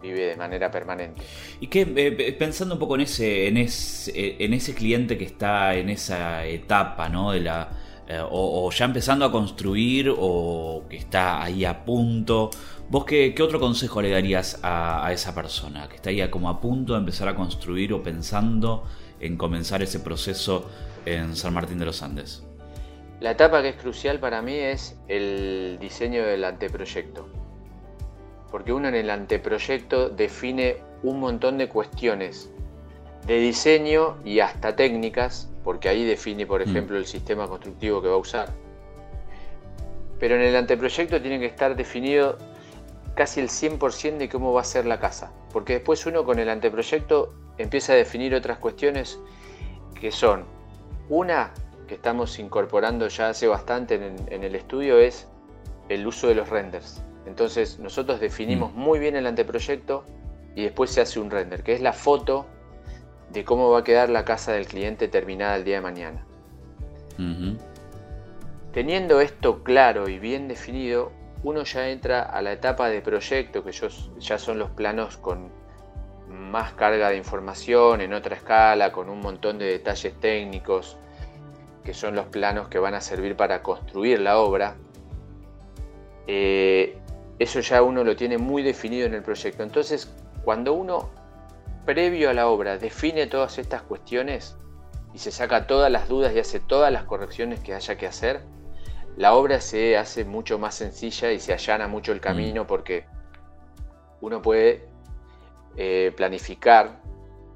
vive 0.00 0.20
de 0.20 0.36
manera 0.36 0.70
permanente. 0.70 1.20
Y 1.58 1.66
que 1.66 1.80
eh, 1.96 2.32
pensando 2.32 2.74
un 2.76 2.78
poco 2.78 2.94
en 2.94 3.00
ese, 3.00 3.48
en 3.48 3.56
ese, 3.56 4.36
en 4.38 4.54
ese 4.54 4.72
cliente 4.72 5.18
que 5.18 5.24
está 5.24 5.74
en 5.74 5.90
esa 5.90 6.46
etapa, 6.46 7.08
¿no? 7.08 7.32
De 7.32 7.40
la, 7.40 7.68
eh, 8.08 8.20
o, 8.20 8.70
ya 8.70 8.86
empezando 8.86 9.24
a 9.24 9.30
construir 9.30 10.12
o 10.16 10.84
que 10.88 10.96
está 10.96 11.42
ahí 11.42 11.64
a 11.64 11.84
punto. 11.84 12.50
¿Vos 12.88 13.04
qué, 13.04 13.34
otro 13.40 13.60
consejo 13.60 14.02
le 14.02 14.10
darías 14.10 14.58
a, 14.62 15.06
a, 15.06 15.12
esa 15.12 15.34
persona 15.34 15.88
que 15.88 15.96
está 15.96 16.10
ahí 16.10 16.26
como 16.30 16.48
a 16.48 16.60
punto 16.60 16.94
de 16.94 17.00
empezar 17.00 17.28
a 17.28 17.34
construir 17.34 17.92
o 17.92 18.02
pensando 18.02 18.84
en 19.20 19.36
comenzar 19.36 19.82
ese 19.82 20.00
proceso 20.00 20.68
en 21.04 21.36
San 21.36 21.54
Martín 21.54 21.78
de 21.78 21.84
los 21.84 22.02
Andes? 22.02 22.42
La 23.20 23.32
etapa 23.32 23.62
que 23.62 23.70
es 23.70 23.76
crucial 23.76 24.18
para 24.20 24.42
mí 24.42 24.54
es 24.54 24.96
el 25.08 25.78
diseño 25.80 26.24
del 26.24 26.44
anteproyecto 26.44 27.28
porque 28.50 28.72
uno 28.72 28.88
en 28.88 28.94
el 28.94 29.10
anteproyecto 29.10 30.08
define 30.08 30.78
un 31.02 31.20
montón 31.20 31.58
de 31.58 31.68
cuestiones 31.68 32.50
de 33.26 33.38
diseño 33.40 34.16
y 34.24 34.40
hasta 34.40 34.74
técnicas, 34.74 35.50
porque 35.64 35.88
ahí 35.88 36.04
define, 36.04 36.46
por 36.46 36.64
mm. 36.64 36.68
ejemplo, 36.68 36.96
el 36.96 37.06
sistema 37.06 37.46
constructivo 37.46 38.00
que 38.02 38.08
va 38.08 38.14
a 38.14 38.18
usar. 38.18 38.48
Pero 40.18 40.34
en 40.36 40.42
el 40.42 40.56
anteproyecto 40.56 41.20
tiene 41.20 41.38
que 41.38 41.46
estar 41.46 41.76
definido 41.76 42.38
casi 43.14 43.40
el 43.40 43.48
100% 43.48 44.18
de 44.18 44.28
cómo 44.28 44.52
va 44.52 44.60
a 44.60 44.64
ser 44.64 44.86
la 44.86 45.00
casa, 45.00 45.32
porque 45.52 45.74
después 45.74 46.06
uno 46.06 46.24
con 46.24 46.38
el 46.38 46.48
anteproyecto 46.48 47.34
empieza 47.58 47.92
a 47.92 47.96
definir 47.96 48.34
otras 48.34 48.58
cuestiones 48.58 49.18
que 50.00 50.12
son, 50.12 50.44
una 51.08 51.52
que 51.88 51.94
estamos 51.94 52.38
incorporando 52.38 53.08
ya 53.08 53.30
hace 53.30 53.48
bastante 53.48 53.94
en, 53.94 54.16
en 54.30 54.44
el 54.44 54.54
estudio 54.54 54.98
es 54.98 55.26
el 55.88 56.06
uso 56.06 56.28
de 56.28 56.34
los 56.34 56.48
renders. 56.48 57.02
Entonces 57.26 57.78
nosotros 57.78 58.20
definimos 58.20 58.72
mm. 58.72 58.78
muy 58.78 58.98
bien 58.98 59.16
el 59.16 59.26
anteproyecto 59.26 60.04
y 60.54 60.62
después 60.62 60.90
se 60.90 61.00
hace 61.00 61.20
un 61.20 61.30
render, 61.30 61.62
que 61.62 61.72
es 61.72 61.80
la 61.80 61.92
foto 61.92 62.46
de 63.32 63.44
cómo 63.44 63.70
va 63.70 63.80
a 63.80 63.84
quedar 63.84 64.08
la 64.08 64.24
casa 64.24 64.52
del 64.52 64.66
cliente 64.66 65.08
terminada 65.08 65.56
el 65.56 65.64
día 65.64 65.76
de 65.76 65.80
mañana. 65.80 66.24
Teniendo 68.72 69.20
esto 69.20 69.62
claro 69.64 70.08
y 70.08 70.18
bien 70.18 70.48
definido, 70.48 71.10
uno 71.42 71.64
ya 71.64 71.88
entra 71.88 72.22
a 72.22 72.42
la 72.42 72.52
etapa 72.52 72.88
de 72.88 73.00
proyecto, 73.00 73.64
que 73.64 73.72
ya 74.18 74.38
son 74.38 74.58
los 74.58 74.70
planos 74.70 75.16
con 75.16 75.50
más 76.28 76.72
carga 76.74 77.10
de 77.10 77.16
información, 77.16 78.00
en 78.00 78.12
otra 78.12 78.36
escala, 78.36 78.92
con 78.92 79.08
un 79.08 79.20
montón 79.20 79.58
de 79.58 79.66
detalles 79.66 80.14
técnicos, 80.20 80.96
que 81.84 81.94
son 81.94 82.14
los 82.14 82.26
planos 82.26 82.68
que 82.68 82.78
van 82.78 82.94
a 82.94 83.00
servir 83.00 83.36
para 83.36 83.62
construir 83.62 84.20
la 84.20 84.38
obra. 84.38 84.76
Eh, 86.26 86.98
eso 87.38 87.60
ya 87.60 87.82
uno 87.82 88.04
lo 88.04 88.16
tiene 88.16 88.36
muy 88.36 88.62
definido 88.62 89.06
en 89.06 89.14
el 89.14 89.22
proyecto. 89.22 89.62
Entonces, 89.62 90.12
cuando 90.44 90.72
uno, 90.74 91.08
previo 91.88 92.28
a 92.28 92.34
la 92.34 92.48
obra, 92.48 92.76
define 92.76 93.28
todas 93.28 93.56
estas 93.56 93.80
cuestiones 93.80 94.58
y 95.14 95.18
se 95.20 95.32
saca 95.32 95.66
todas 95.66 95.90
las 95.90 96.06
dudas 96.06 96.34
y 96.34 96.38
hace 96.38 96.60
todas 96.60 96.92
las 96.92 97.04
correcciones 97.04 97.60
que 97.60 97.72
haya 97.72 97.96
que 97.96 98.06
hacer, 98.06 98.42
la 99.16 99.32
obra 99.32 99.62
se 99.62 99.96
hace 99.96 100.26
mucho 100.26 100.58
más 100.58 100.74
sencilla 100.74 101.32
y 101.32 101.40
se 101.40 101.54
allana 101.54 101.88
mucho 101.88 102.12
el 102.12 102.20
camino 102.20 102.66
porque 102.66 103.06
uno 104.20 104.42
puede 104.42 104.86
eh, 105.78 106.12
planificar 106.14 107.00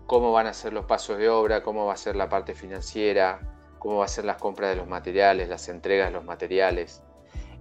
cómo 0.06 0.32
van 0.32 0.46
a 0.46 0.54
ser 0.54 0.72
los 0.72 0.86
pasos 0.86 1.18
de 1.18 1.28
obra, 1.28 1.62
cómo 1.62 1.84
va 1.84 1.92
a 1.92 1.98
ser 1.98 2.16
la 2.16 2.30
parte 2.30 2.54
financiera, 2.54 3.38
cómo 3.78 3.98
va 3.98 4.06
a 4.06 4.08
ser 4.08 4.24
las 4.24 4.38
compras 4.38 4.70
de 4.70 4.76
los 4.76 4.88
materiales, 4.88 5.50
las 5.50 5.68
entregas 5.68 6.08
de 6.08 6.14
los 6.14 6.24
materiales. 6.24 7.02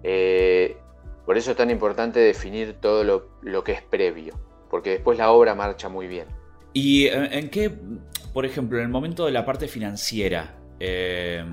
Eh, 0.03 0.77
por 1.25 1.37
eso 1.37 1.51
es 1.51 1.57
tan 1.57 1.69
importante 1.69 2.21
definir 2.21 2.79
todo 2.79 3.03
lo, 3.41 3.63
que 3.65 3.73
es 3.73 3.81
previo, 3.81 4.39
porque 4.69 4.91
después 4.91 5.17
la 5.17 5.31
obra 5.31 5.53
marcha 5.53 5.89
muy 5.89 6.07
bien. 6.07 6.39
¿Y 6.73 7.07
en 7.07 7.49
qué, 7.49 7.71
por 8.33 8.45
ejemplo, 8.45 8.77
en 8.77 8.85
el 8.85 8.89
momento 8.89 9.25
de 9.25 9.31
la 9.31 9.45
parte 9.45 9.67
financiera, 9.67 10.55
eh, 10.79 11.43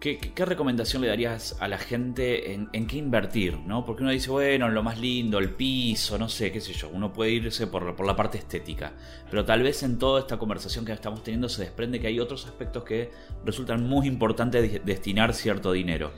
¿qué, 0.00 0.44
recomendación 0.44 1.00
le 1.00 1.08
darías 1.08 1.56
a 1.60 1.68
la 1.68 1.78
gente 1.78 2.52
en, 2.52 2.86
qué 2.86 2.96
invertir? 2.96 3.58
¿no? 3.60 3.84
Porque 3.84 4.02
uno 4.02 4.10
dice, 4.10 4.30
bueno, 4.30 4.68
lo 4.68 4.82
más 4.82 4.98
lindo, 4.98 5.38
el 5.38 5.50
piso, 5.50 6.18
no 6.18 6.28
sé, 6.28 6.50
qué 6.52 6.60
sé 6.60 6.72
yo, 6.72 6.90
uno 6.92 7.12
puede 7.12 7.30
irse 7.30 7.66
por, 7.66 7.94
por 7.96 8.04
la 8.04 8.16
parte 8.16 8.36
estética, 8.36 8.92
pero 9.30 9.44
tal 9.44 9.62
vez 9.62 9.82
en 9.84 9.98
toda 9.98 10.20
esta 10.20 10.38
conversación 10.38 10.84
que 10.84 10.92
estamos 10.92 11.22
teniendo 11.22 11.48
se 11.48 11.62
desprende 11.62 12.00
que 12.00 12.08
hay 12.08 12.20
otros 12.20 12.44
aspectos 12.46 12.84
que 12.84 13.10
resultan 13.44 13.88
muy 13.88 14.06
importantes 14.06 14.84
destinar 14.84 15.32
cierto 15.32 15.72
dinero. 15.72 16.10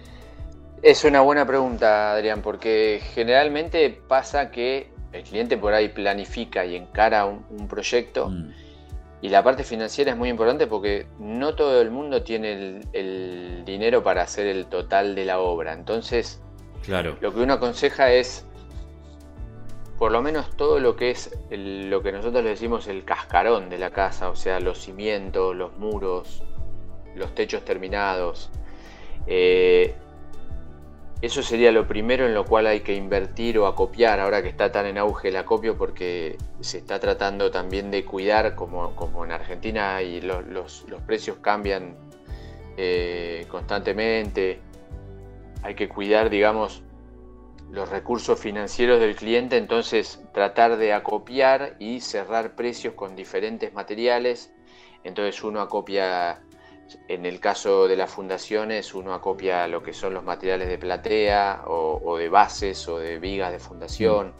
Es 0.82 1.04
una 1.04 1.20
buena 1.20 1.46
pregunta, 1.46 2.12
Adrián, 2.12 2.42
porque 2.42 3.00
generalmente 3.14 3.90
pasa 4.08 4.50
que 4.50 4.95
el 5.12 5.22
cliente 5.22 5.56
por 5.56 5.72
ahí 5.72 5.88
planifica 5.88 6.64
y 6.64 6.76
encara 6.76 7.24
un, 7.24 7.68
proyecto. 7.68 8.28
Mm. 8.28 8.52
Y 9.22 9.28
la 9.28 9.42
parte 9.42 9.64
financiera 9.64 10.12
es 10.12 10.16
muy 10.16 10.28
importante 10.28 10.66
porque 10.66 11.06
no 11.18 11.54
todo 11.54 11.80
el 11.80 11.90
mundo 11.90 12.22
tiene 12.22 12.82
el, 12.92 13.62
dinero 13.64 14.02
para 14.02 14.22
hacer 14.22 14.46
el 14.46 14.66
total 14.66 15.14
de 15.14 15.24
la 15.24 15.40
obra. 15.40 15.72
Entonces, 15.72 16.40
claro. 16.84 17.16
lo 17.20 17.32
que 17.34 17.40
uno 17.40 17.54
aconseja 17.54 18.12
es, 18.12 18.46
por 19.98 20.12
lo 20.12 20.20
menos 20.22 20.54
todo 20.56 20.78
lo 20.78 20.96
que 20.96 21.10
es 21.10 21.36
lo 21.50 22.02
que 22.02 22.12
nosotros 22.12 22.44
le 22.44 22.50
decimos 22.50 22.86
el 22.88 23.04
cascarón 23.04 23.70
de 23.70 23.78
la 23.78 23.90
casa, 23.90 24.28
o 24.28 24.36
sea, 24.36 24.60
los 24.60 24.78
cimientos, 24.78 25.56
los 25.56 25.76
muros, 25.78 26.42
los 27.14 27.34
techos 27.34 27.64
terminados. 27.64 28.50
Eh, 29.26 29.94
eso 31.22 31.42
sería 31.42 31.72
lo 31.72 31.88
primero 31.88 32.26
en 32.26 32.34
lo 32.34 32.44
cual 32.44 32.66
hay 32.66 32.80
que 32.80 32.94
invertir 32.94 33.58
o 33.58 33.66
acopiar, 33.66 34.20
ahora 34.20 34.42
que 34.42 34.48
está 34.48 34.70
tan 34.70 34.86
en 34.86 34.98
auge 34.98 35.28
el 35.28 35.36
acopio, 35.36 35.78
porque 35.78 36.36
se 36.60 36.78
está 36.78 37.00
tratando 37.00 37.50
también 37.50 37.90
de 37.90 38.04
cuidar, 38.04 38.54
como, 38.54 38.94
como 38.94 39.24
en 39.24 39.32
Argentina, 39.32 40.02
y 40.02 40.20
los, 40.20 40.84
precios 41.06 41.38
cambian 41.38 41.96
eh, 42.76 43.46
constantemente. 43.48 44.60
Hay 45.62 45.74
que 45.74 45.88
cuidar, 45.88 46.28
digamos, 46.28 46.82
los 47.70 47.88
recursos 47.88 48.38
financieros 48.38 49.00
del 49.00 49.16
cliente, 49.16 49.56
entonces 49.56 50.22
tratar 50.32 50.76
de 50.76 50.92
acopiar 50.92 51.76
y 51.78 52.00
cerrar 52.00 52.54
precios 52.54 52.94
con 52.94 53.16
diferentes 53.16 53.72
materiales. 53.72 54.52
Entonces 55.02 55.42
uno 55.42 55.60
acopia 55.60 56.42
en 57.08 57.26
el 57.26 57.40
caso 57.40 57.88
de 57.88 57.96
las 57.96 58.10
fundaciones, 58.10 58.94
uno 58.94 59.14
acopia 59.14 59.66
lo 59.68 59.82
que 59.82 59.92
son 59.92 60.14
los 60.14 60.24
materiales 60.24 60.68
de 60.68 60.78
platea 60.78 61.64
o, 61.66 62.16
de 62.16 62.28
bases 62.28 62.86
o 62.88 62.98
de 62.98 63.18
vigas 63.18 63.52
de 63.52 63.58
fundación. 63.58 64.32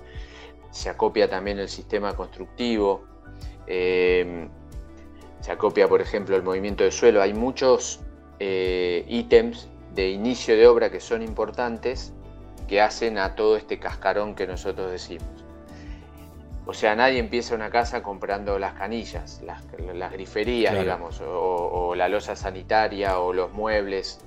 Se 0.71 0.89
acopia 0.89 1.29
también 1.29 1.59
el 1.59 1.69
sistema 1.69 2.15
constructivo. 2.15 3.05
Em, 3.67 4.49
se 5.41 5.53
acopia, 5.53 5.89
por 5.89 6.01
ejemplo, 6.01 6.37
el 6.37 6.43
movimiento 6.43 6.85
de 6.85 6.91
suelo. 6.91 7.23
Hay 7.23 7.35
muchos 7.35 8.01
eh, 8.39 9.05
ítems 9.09 9.69
de 9.95 10.11
inicio 10.11 10.57
de 10.57 10.67
obra 10.67 10.91
que 10.91 11.01
son 11.01 11.23
importantes 11.23 12.13
que 12.69 12.81
hacen 12.81 13.19
a 13.19 13.35
todo 13.35 13.57
este 13.57 13.79
cascarón 13.79 14.35
que 14.35 14.47
nosotros 14.47 14.91
decimos. 14.91 15.36
O 16.69 16.75
sea, 16.75 16.97
nadie 16.97 17.21
empieza 17.21 17.55
una 17.55 17.71
casa 17.71 18.03
comprando 18.03 18.59
las 18.59 18.73
canillas, 18.73 19.41
las, 19.45 19.63
griferías, 20.13 20.77
digamos, 20.77 21.23
o, 21.25 21.95
la 21.95 22.09
losa 22.09 22.35
sanitaria 22.35 23.21
o 23.21 23.33
los 23.33 23.53
muebles, 23.53 24.19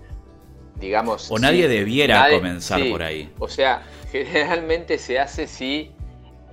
digamos. 0.80 1.30
O 1.30 1.38
nadie 1.38 1.68
debiera 1.68 2.30
comenzar 2.30 2.82
por 2.90 3.04
ahí. 3.04 3.30
O 3.40 3.50
sea, 3.50 3.84
generalmente 4.12 4.98
se 4.98 5.20
hace 5.20 5.48
si 5.48 5.92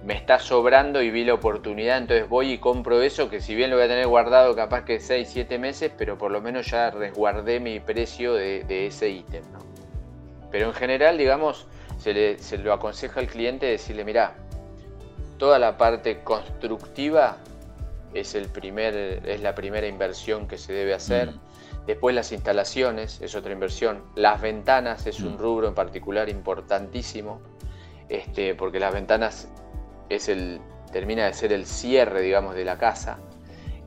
me 0.05 0.15
está 0.15 0.41
sobrando 0.41 1.03
y 1.03 1.11
vi 1.11 1.25
la 1.25 1.35
oportunidad, 1.35 1.99
entonces 1.99 2.29
voy 2.29 2.53
y 2.53 2.59
compro 2.59 3.01
eso, 3.03 3.31
que 3.31 3.41
si 3.41 3.55
bien 3.55 3.71
lo 3.71 3.77
voy 3.77 3.85
a 3.85 3.89
tener 3.89 4.09
guardado 4.09 4.57
capaz 4.57 4.85
que 4.85 4.99
6, 4.99 5.29
7 5.31 5.59
meses, 5.61 5.93
pero 5.97 6.19
por 6.19 6.33
lo 6.33 6.41
menos 6.41 6.69
ya 6.69 6.91
resguardé 6.91 7.61
mi 7.61 7.79
precio 7.79 8.35
de, 8.35 8.87
ese 8.89 9.09
ítem. 9.11 9.45
¿no? 9.53 9.61
Pero 10.51 10.67
en 10.67 10.75
general, 10.75 11.17
digamos, 11.17 11.69
se, 11.99 12.13
le, 12.13 12.39
se 12.39 12.59
lo 12.59 12.73
aconseja 12.73 13.21
al 13.21 13.29
cliente 13.29 13.67
decirle, 13.67 14.05
mira, 14.05 14.35
toda 15.39 15.59
la 15.59 15.77
parte 15.77 16.23
constructiva 16.23 17.39
es, 18.15 18.35
el 18.35 18.49
primer, 18.49 18.95
es 19.27 19.41
la 19.41 19.55
primera 19.55 19.87
inversión 19.87 20.49
que 20.49 20.59
se 20.59 20.73
debe 20.73 20.95
hacer. 20.95 21.33
Mm. 21.33 21.41
Después 21.87 22.15
las 22.15 22.33
instalaciones 22.33 23.21
es 23.21 23.35
otra 23.35 23.53
inversión. 23.53 24.03
Las 24.15 24.41
ventanas 24.41 25.07
es 25.07 25.21
un 25.21 25.35
mm. 25.35 25.39
rubro 25.39 25.69
en 25.69 25.75
particular 25.75 26.29
importantísimo, 26.29 27.41
este, 28.09 28.55
porque 28.55 28.81
las 28.81 28.93
ventanas 28.93 29.49
es 30.09 30.29
el, 30.29 30.61
termina 30.93 31.27
de 31.27 31.35
ser 31.35 31.53
el 31.53 31.67
cierre, 31.67 32.21
digamos, 32.21 32.55
de 32.55 32.65
la 32.65 32.79
casa. 32.79 33.19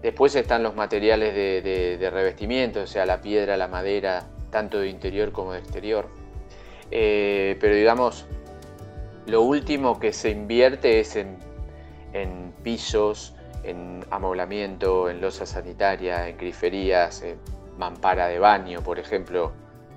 Después 0.01 0.35
están 0.35 0.63
los 0.63 0.75
materiales 0.75 1.33
de, 1.33 2.09
revestimiento, 2.09 2.83
o 2.83 2.87
sea, 2.87 3.05
la 3.05 3.19
piedra, 3.19 3.57
la 3.57 3.67
madera, 3.67 4.27
tanto 4.49 4.79
de 4.79 4.87
interior 4.87 5.31
como 5.31 5.51
de 5.53 5.59
exterior. 5.59 6.07
Eh, 6.89 7.57
pero 7.59 7.75
digamos, 7.75 8.25
lo 9.29 9.41
último 9.43 9.99
que 9.99 10.11
se 10.11 10.31
invierte 10.31 10.99
es 10.99 11.15
en, 11.15 11.37
pisos, 12.63 13.35
en 13.63 14.03
amoblamiento, 14.09 15.09
en 15.09 15.21
losa 15.21 15.45
sanitaria, 15.45 16.27
en 16.27 16.37
griferías, 16.37 17.21
en 17.21 17.37
mampara 17.77 18.27
de 18.27 18.39
baño, 18.39 18.81
por 18.81 18.99
ejemplo. 18.99 19.51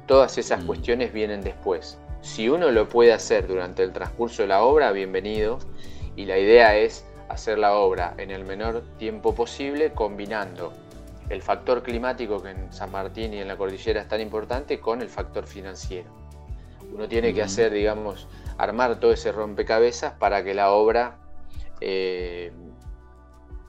Todas 0.06 0.38
esas 0.38 0.62
mm. 0.62 0.66
cuestiones 0.66 1.12
vienen 1.12 1.40
después. 1.40 1.98
Si 2.20 2.48
uno 2.48 2.70
lo 2.70 2.88
puede 2.88 3.12
hacer 3.12 3.46
durante 3.48 3.82
el 3.82 3.92
transcurso 3.92 4.42
de 4.42 4.48
la 4.48 4.62
obra, 4.62 4.92
bienvenido. 4.92 5.58
Y 6.14 6.26
la 6.26 6.38
idea 6.38 6.76
es 6.76 7.04
hacer 7.28 7.58
la 7.58 7.74
obra 7.74 8.14
en 8.18 8.30
el 8.30 8.44
menor 8.44 8.82
tiempo 8.98 9.34
posible, 9.34 9.92
combinando 9.92 10.72
el 11.30 11.40
factor 11.40 11.82
climático 11.82 12.42
que 12.42 12.50
en 12.50 12.72
San 12.72 12.92
Martín 12.92 13.32
y 13.32 13.38
en 13.38 13.48
la 13.48 13.56
cordillera 13.56 14.02
es 14.02 14.08
tan 14.08 14.20
importante 14.20 14.78
con 14.78 15.00
el 15.00 15.08
factor 15.08 15.46
financiero. 15.46 16.10
Uno 16.92 17.08
tiene 17.08 17.32
que 17.32 17.40
mm. 17.40 17.46
hacer, 17.46 17.72
digamos, 17.72 18.28
armar 18.58 19.00
todo 19.00 19.12
ese 19.12 19.32
rompecabezas 19.32 20.12
para 20.14 20.44
que 20.44 20.54
la 20.54 20.72
obra 20.72 21.22
eh, 21.84 22.52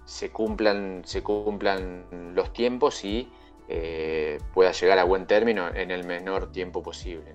se, 0.06 0.30
cumplan, 0.30 1.02
se 1.04 1.24
cumplan 1.24 2.34
los 2.36 2.54
tiempos 2.54 3.04
y 3.04 3.28
eh, 3.68 4.38
pueda 4.54 4.72
llegar 4.72 5.00
a 5.00 5.04
buen 5.04 5.26
término 5.26 5.74
en 5.74 5.90
el 5.90 6.04
menor 6.04 6.52
tiempo 6.52 6.84
posible. 6.84 7.34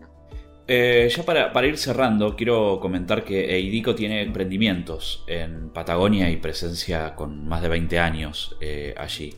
Eh, 0.69 1.11
ya 1.11 1.25
para, 1.25 1.67
ir 1.67 1.79
cerrando, 1.79 2.37
quiero 2.37 2.79
comentar 2.79 3.25
que 3.25 3.57
Eidico 3.57 3.97
tiene 3.97 4.23
emprendimientos 4.23 5.25
en 5.27 5.71
Patagonia 5.71 6.31
y 6.31 6.37
presencia 6.37 7.17
con 7.17 7.49
más 7.49 7.63
de 7.63 7.69
20 7.69 7.99
años 7.99 8.57
allí. 8.97 9.35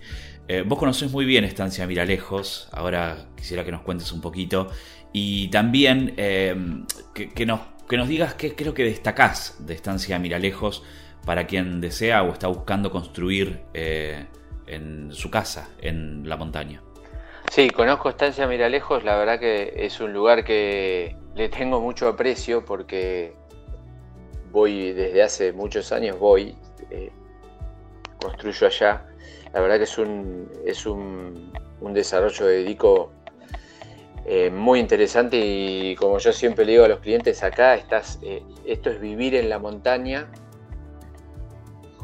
vos 0.66 0.78
conocés 0.78 1.10
muy 1.10 1.24
bien 1.24 1.44
Estancia 1.44 1.86
Miralejos, 1.86 2.68
ahora 2.72 3.28
quisiera 3.36 3.64
que 3.64 3.70
nos 3.70 3.82
cuentes 3.82 4.12
un 4.12 4.20
poquito 4.20 4.68
y 5.12 5.48
también 5.48 6.16
que, 6.16 7.46
nos 7.46 7.60
que 7.90 7.96
nos 7.96 8.06
digas 8.06 8.34
qué 8.34 8.54
creo 8.54 8.72
que 8.72 8.84
destacás 8.84 9.56
de 9.66 9.74
Estancia 9.74 10.16
Miralejos 10.20 10.84
para 11.26 11.48
quien 11.48 11.80
desea 11.80 12.22
o 12.22 12.32
está 12.32 12.46
buscando 12.46 12.92
construir 12.92 13.62
eh, 13.74 14.26
en 14.68 15.12
su 15.12 15.28
casa 15.28 15.70
en 15.80 16.28
la 16.28 16.36
montaña. 16.36 16.80
Sí, 17.50 17.68
conozco 17.68 18.08
Estancia 18.08 18.46
Miralejos, 18.46 19.02
la 19.02 19.16
verdad 19.16 19.40
que 19.40 19.72
es 19.74 19.98
un 19.98 20.12
lugar 20.12 20.44
que 20.44 21.16
le 21.34 21.48
tengo 21.48 21.80
mucho 21.80 22.06
aprecio 22.06 22.64
porque 22.64 23.34
voy 24.52 24.92
desde 24.92 25.24
hace 25.24 25.52
muchos 25.52 25.90
años, 25.90 26.16
voy, 26.16 26.54
eh, 26.90 27.10
construyo 28.22 28.68
allá. 28.68 29.04
La 29.52 29.60
verdad 29.60 29.78
que 29.78 29.84
es 29.84 29.98
un, 29.98 30.48
es 30.64 30.86
un, 30.86 31.52
un 31.80 31.92
desarrollo 31.92 32.46
dedico 32.46 33.10
eh, 34.26 34.50
muy 34.50 34.80
interesante 34.80 35.38
y 35.38 35.96
como 35.96 36.18
yo 36.18 36.32
siempre 36.32 36.64
le 36.64 36.72
digo 36.72 36.84
a 36.84 36.88
los 36.88 37.00
clientes 37.00 37.42
acá, 37.42 37.74
estás, 37.74 38.18
eh, 38.22 38.42
esto 38.64 38.90
es 38.90 39.00
vivir 39.00 39.34
en 39.34 39.48
la 39.48 39.58
montaña 39.58 40.30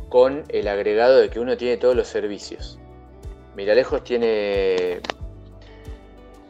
con 0.08 0.44
el 0.48 0.68
agregado 0.68 1.18
de 1.18 1.28
que 1.28 1.40
uno 1.40 1.56
tiene 1.56 1.76
todos 1.76 1.94
los 1.94 2.08
servicios. 2.08 2.78
Miralejos 3.54 4.02
tiene, 4.04 5.00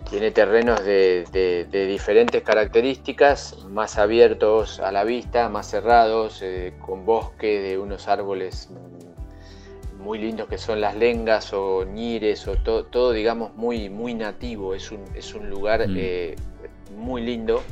tiene 0.08 0.30
terrenos 0.30 0.84
de, 0.84 1.66
diferentes 1.70 2.42
características, 2.42 3.64
más 3.68 3.98
abiertos 3.98 4.80
a 4.80 4.92
la 4.92 5.04
vista, 5.04 5.48
más 5.48 5.70
cerrados, 5.70 6.42
eh, 6.42 6.74
con 6.80 7.04
bosque 7.04 7.60
de 7.60 7.78
unos 7.78 8.08
árboles 8.08 8.70
muy 10.06 10.18
lindos 10.18 10.48
que 10.48 10.56
son 10.56 10.80
las 10.80 10.94
lengas 10.94 11.52
o 11.52 11.84
ñires 11.84 12.46
o 12.46 12.54
todo, 12.56 13.12
digamos 13.12 13.54
muy, 13.56 13.90
muy 13.90 14.14
nativo, 14.14 14.72
es 14.74 14.92
un, 14.92 15.02
es 15.16 15.34
un 15.34 15.50
lugar 15.50 15.86
mm. 15.86 15.94
eh, 15.96 16.36
muy 16.96 17.22
lindo 17.22 17.62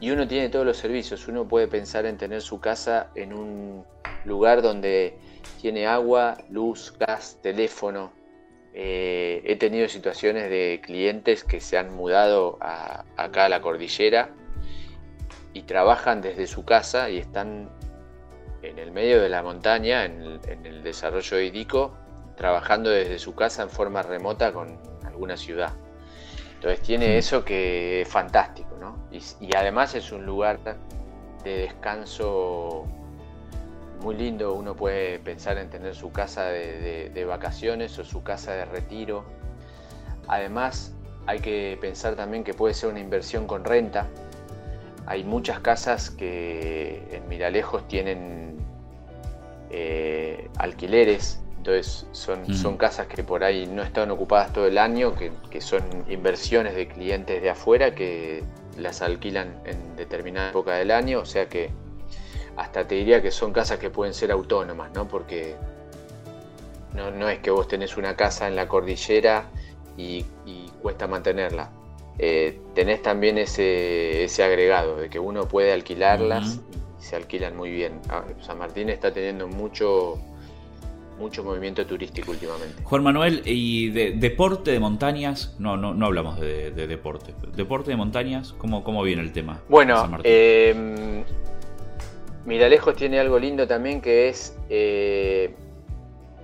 y 0.00 0.10
uno 0.10 0.26
tiene 0.26 0.48
todos 0.48 0.66
los 0.66 0.76
servicios. 0.76 1.28
Uno 1.28 1.46
puede 1.46 1.68
pensar 1.68 2.04
en 2.04 2.18
tener 2.18 2.42
su 2.42 2.60
casa 2.60 3.10
en 3.14 3.32
un 3.32 3.84
lugar 4.24 4.62
donde 4.62 5.16
tiene 5.60 5.86
agua, 5.86 6.36
luz, 6.50 6.92
gas, 6.98 7.38
teléfono. 7.40 8.12
Eh, 8.74 9.42
he 9.44 9.56
tenido 9.56 9.88
situaciones 9.88 10.50
de 10.50 10.80
clientes 10.82 11.44
que 11.44 11.60
se 11.60 11.78
han 11.78 11.94
mudado 11.94 12.58
acá 12.60 13.44
a 13.46 13.48
la 13.48 13.62
cordillera 13.62 14.30
y 15.54 15.62
trabajan 15.62 16.20
desde 16.20 16.46
su 16.48 16.64
casa 16.64 17.08
y 17.08 17.18
están 17.18 17.70
en 18.62 18.78
el 18.78 18.90
medio 18.92 19.20
de 19.20 19.28
la 19.28 19.42
montaña, 19.42 20.04
en 20.04 20.40
el, 20.64 20.82
desarrollo 20.82 21.36
de 21.36 21.46
Idico, 21.46 21.96
trabajando 22.36 22.90
desde 22.90 23.18
su 23.18 23.34
casa 23.34 23.62
en 23.62 23.70
forma 23.70 24.02
remota 24.02 24.52
con 24.52 24.78
alguna 25.04 25.36
ciudad. 25.36 25.72
Entonces 26.54 26.80
tiene 26.80 27.18
eso 27.18 27.44
que 27.44 28.02
es 28.02 28.08
fantástico, 28.08 28.76
¿no? 28.80 28.96
Y, 29.10 29.54
además 29.54 29.94
es 29.94 30.12
un 30.12 30.24
lugar 30.24 30.58
de 31.44 31.58
descanso 31.58 32.86
muy 34.02 34.16
lindo. 34.16 34.54
Uno 34.54 34.74
puede 34.74 35.18
pensar 35.18 35.58
en 35.58 35.68
tener 35.70 35.94
su 35.94 36.12
casa 36.12 36.44
de, 36.46 37.24
vacaciones 37.26 37.98
o 37.98 38.04
su 38.04 38.22
casa 38.22 38.52
de 38.52 38.64
retiro. 38.64 39.24
Además, 40.28 40.92
hay 41.26 41.40
que 41.40 41.78
pensar 41.80 42.14
también 42.14 42.44
que 42.44 42.54
puede 42.54 42.74
ser 42.74 42.90
una 42.90 43.00
inversión 43.00 43.46
con 43.46 43.64
renta. 43.64 44.08
Hay 45.06 45.24
muchas 45.24 45.60
casas 45.60 46.10
que 46.10 47.02
en 47.12 47.28
Miralejos 47.28 47.86
tienen 47.88 48.56
eh, 49.70 50.48
alquileres 50.58 51.40
entonces 51.66 52.06
son, 52.12 52.54
son 52.54 52.76
casas 52.76 53.08
que 53.08 53.24
por 53.24 53.42
ahí 53.42 53.66
no 53.66 53.82
están 53.82 54.08
ocupadas 54.12 54.52
todo 54.52 54.68
el 54.68 54.78
año, 54.78 55.16
que, 55.16 55.60
son 55.60 55.82
inversiones 56.08 56.76
de 56.76 56.86
clientes 56.86 57.42
de 57.42 57.50
afuera 57.50 57.92
que 57.92 58.44
las 58.78 59.02
alquilan 59.02 59.52
en 59.64 59.96
determinada 59.96 60.50
época 60.50 60.74
del 60.74 60.92
año, 60.92 61.18
o 61.18 61.24
sea 61.24 61.48
que 61.48 61.70
hasta 62.56 62.86
te 62.86 62.94
diría 62.94 63.20
que 63.20 63.32
son 63.32 63.52
casas 63.52 63.80
que 63.80 63.90
pueden 63.90 64.14
ser 64.14 64.30
autónomas, 64.30 64.92
¿no? 64.92 65.08
Porque 65.08 65.56
no, 66.94 67.28
es 67.28 67.40
que 67.40 67.50
vos 67.50 67.66
tenés 67.66 67.96
una 67.96 68.14
casa 68.14 68.46
en 68.46 68.54
la 68.54 68.68
cordillera 68.68 69.46
y, 69.96 70.24
cuesta 70.80 71.08
mantenerla. 71.08 71.68
Eh, 72.18 72.60
tenés 72.74 73.02
también 73.02 73.36
ese, 73.38 74.24
ese, 74.24 74.42
agregado 74.42 74.96
de 74.96 75.10
que 75.10 75.18
uno 75.18 75.46
puede 75.46 75.72
alquilarlas 75.72 76.60
y 76.98 77.02
se 77.02 77.16
alquilan 77.16 77.56
muy 77.56 77.70
bien. 77.70 78.00
Ah, 78.08 78.24
San 78.40 78.58
Martín 78.58 78.88
está 78.88 79.12
teniendo 79.12 79.48
mucho 79.48 80.18
mucho 81.18 81.42
movimiento 81.42 81.86
turístico 81.86 82.32
últimamente. 82.32 82.82
Juan 82.84 83.02
Manuel, 83.02 83.42
¿y 83.46 83.88
de 83.90 84.12
deporte 84.12 84.70
de 84.70 84.80
montañas? 84.80 85.54
No, 85.58 85.76
no, 85.76 85.94
no 85.94 86.06
hablamos 86.06 86.38
de, 86.38 86.70
deporte. 86.70 87.34
¿Deporte 87.54 87.90
de 87.90 87.96
montañas? 87.96 88.52
¿Cómo, 88.58 88.84
cómo 88.84 89.02
viene 89.02 89.22
el 89.22 89.32
tema? 89.32 89.62
Bueno, 89.68 90.18
eh, 90.24 91.24
Miralejos 92.44 92.96
tiene 92.96 93.18
algo 93.18 93.38
lindo 93.38 93.66
también 93.66 94.00
que 94.00 94.28
es 94.28 94.56
eh, 94.68 95.54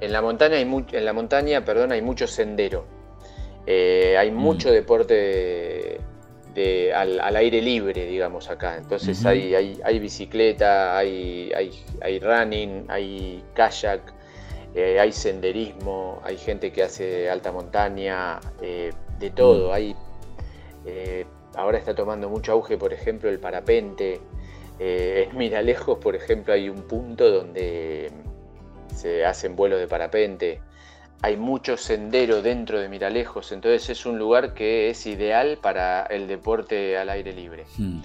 en 0.00 0.12
la 0.12 0.20
montaña 0.20 0.56
hay 0.56 0.84
en 0.92 1.04
la 1.04 1.12
montaña, 1.12 1.64
perdón, 1.64 1.92
hay 1.92 2.02
mucho 2.02 2.26
sendero. 2.26 2.84
Eh, 3.66 4.16
hay 4.18 4.30
mm. 4.30 4.36
mucho 4.36 4.70
deporte 4.70 6.00
de, 6.54 6.92
al, 6.94 7.36
aire 7.36 7.60
libre, 7.62 8.06
digamos, 8.06 8.50
acá. 8.50 8.76
Entonces 8.76 9.24
hay, 9.24 9.54
hay, 9.54 9.80
hay, 9.84 9.98
bicicleta, 9.98 10.96
hay, 10.96 11.52
hay, 11.54 11.70
hay 12.00 12.18
running, 12.18 12.86
hay 12.88 13.42
kayak, 13.54 14.00
eh, 14.74 14.98
hay 15.00 15.12
senderismo, 15.12 16.20
hay 16.24 16.36
gente 16.36 16.72
que 16.72 16.82
hace 16.82 17.30
alta 17.30 17.52
montaña, 17.52 18.40
eh, 18.60 18.90
de 19.18 19.30
todo. 19.30 19.70
Mm. 19.70 19.72
Hay, 19.72 19.96
eh, 20.86 21.24
ahora 21.54 21.78
está 21.78 21.94
tomando 21.94 22.28
mucho 22.28 22.52
auge, 22.52 22.76
por 22.76 22.92
ejemplo, 22.92 23.30
el 23.30 23.38
parapente. 23.38 24.20
en 24.78 25.36
Miralejos, 25.36 25.98
por 25.98 26.16
ejemplo, 26.16 26.52
hay 26.52 26.68
un 26.68 26.82
punto 26.82 27.30
donde 27.30 28.10
se 28.94 29.24
hacen 29.24 29.54
vuelos 29.54 29.78
de 29.78 29.86
parapente. 29.86 30.60
Hay 31.22 31.36
mucho 31.36 31.76
sendero 31.76 32.42
dentro 32.42 32.80
de 32.80 32.88
Miralejos, 32.88 33.52
entonces 33.52 33.88
es 33.90 34.06
un 34.06 34.18
lugar 34.18 34.54
que 34.54 34.90
es 34.90 35.06
ideal 35.06 35.58
para 35.62 36.04
el 36.06 36.26
deporte 36.26 36.98
al 36.98 37.08
aire 37.10 37.32
libre. 37.32 37.64
Mm. 37.78 38.00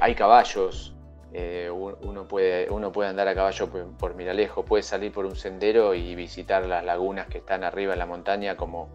hay 0.00 0.14
caballos, 0.14 0.94
eh, 1.36 1.68
uno, 1.68 2.28
puede, 2.28 2.70
uno 2.70 2.92
puede 2.92 3.10
andar 3.10 3.26
a 3.26 3.34
caballo 3.34 3.68
por, 3.98 4.14
Miralejo, 4.14 4.64
puede 4.64 4.84
salir 4.84 5.10
por 5.10 5.26
un 5.26 5.34
sendero 5.34 5.92
y 5.92 6.14
visitar 6.14 6.64
las 6.64 6.84
lagunas 6.84 7.26
que 7.26 7.38
están 7.38 7.64
arriba 7.64 7.92
en 7.92 7.98
la 7.98 8.06
montaña, 8.06 8.56
como 8.56 8.88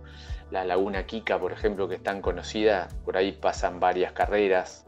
la 0.49 0.63
laguna 0.63 1.05
Kika, 1.05 1.37
por 1.37 1.51
ejemplo, 1.51 1.89
que 1.89 1.95
es 1.95 2.03
tan 2.03 2.21
conocida, 2.21 2.87
por 3.03 3.17
ahí 3.17 3.33
pasan 3.33 3.81
varias 3.81 4.13
carreras. 4.13 4.85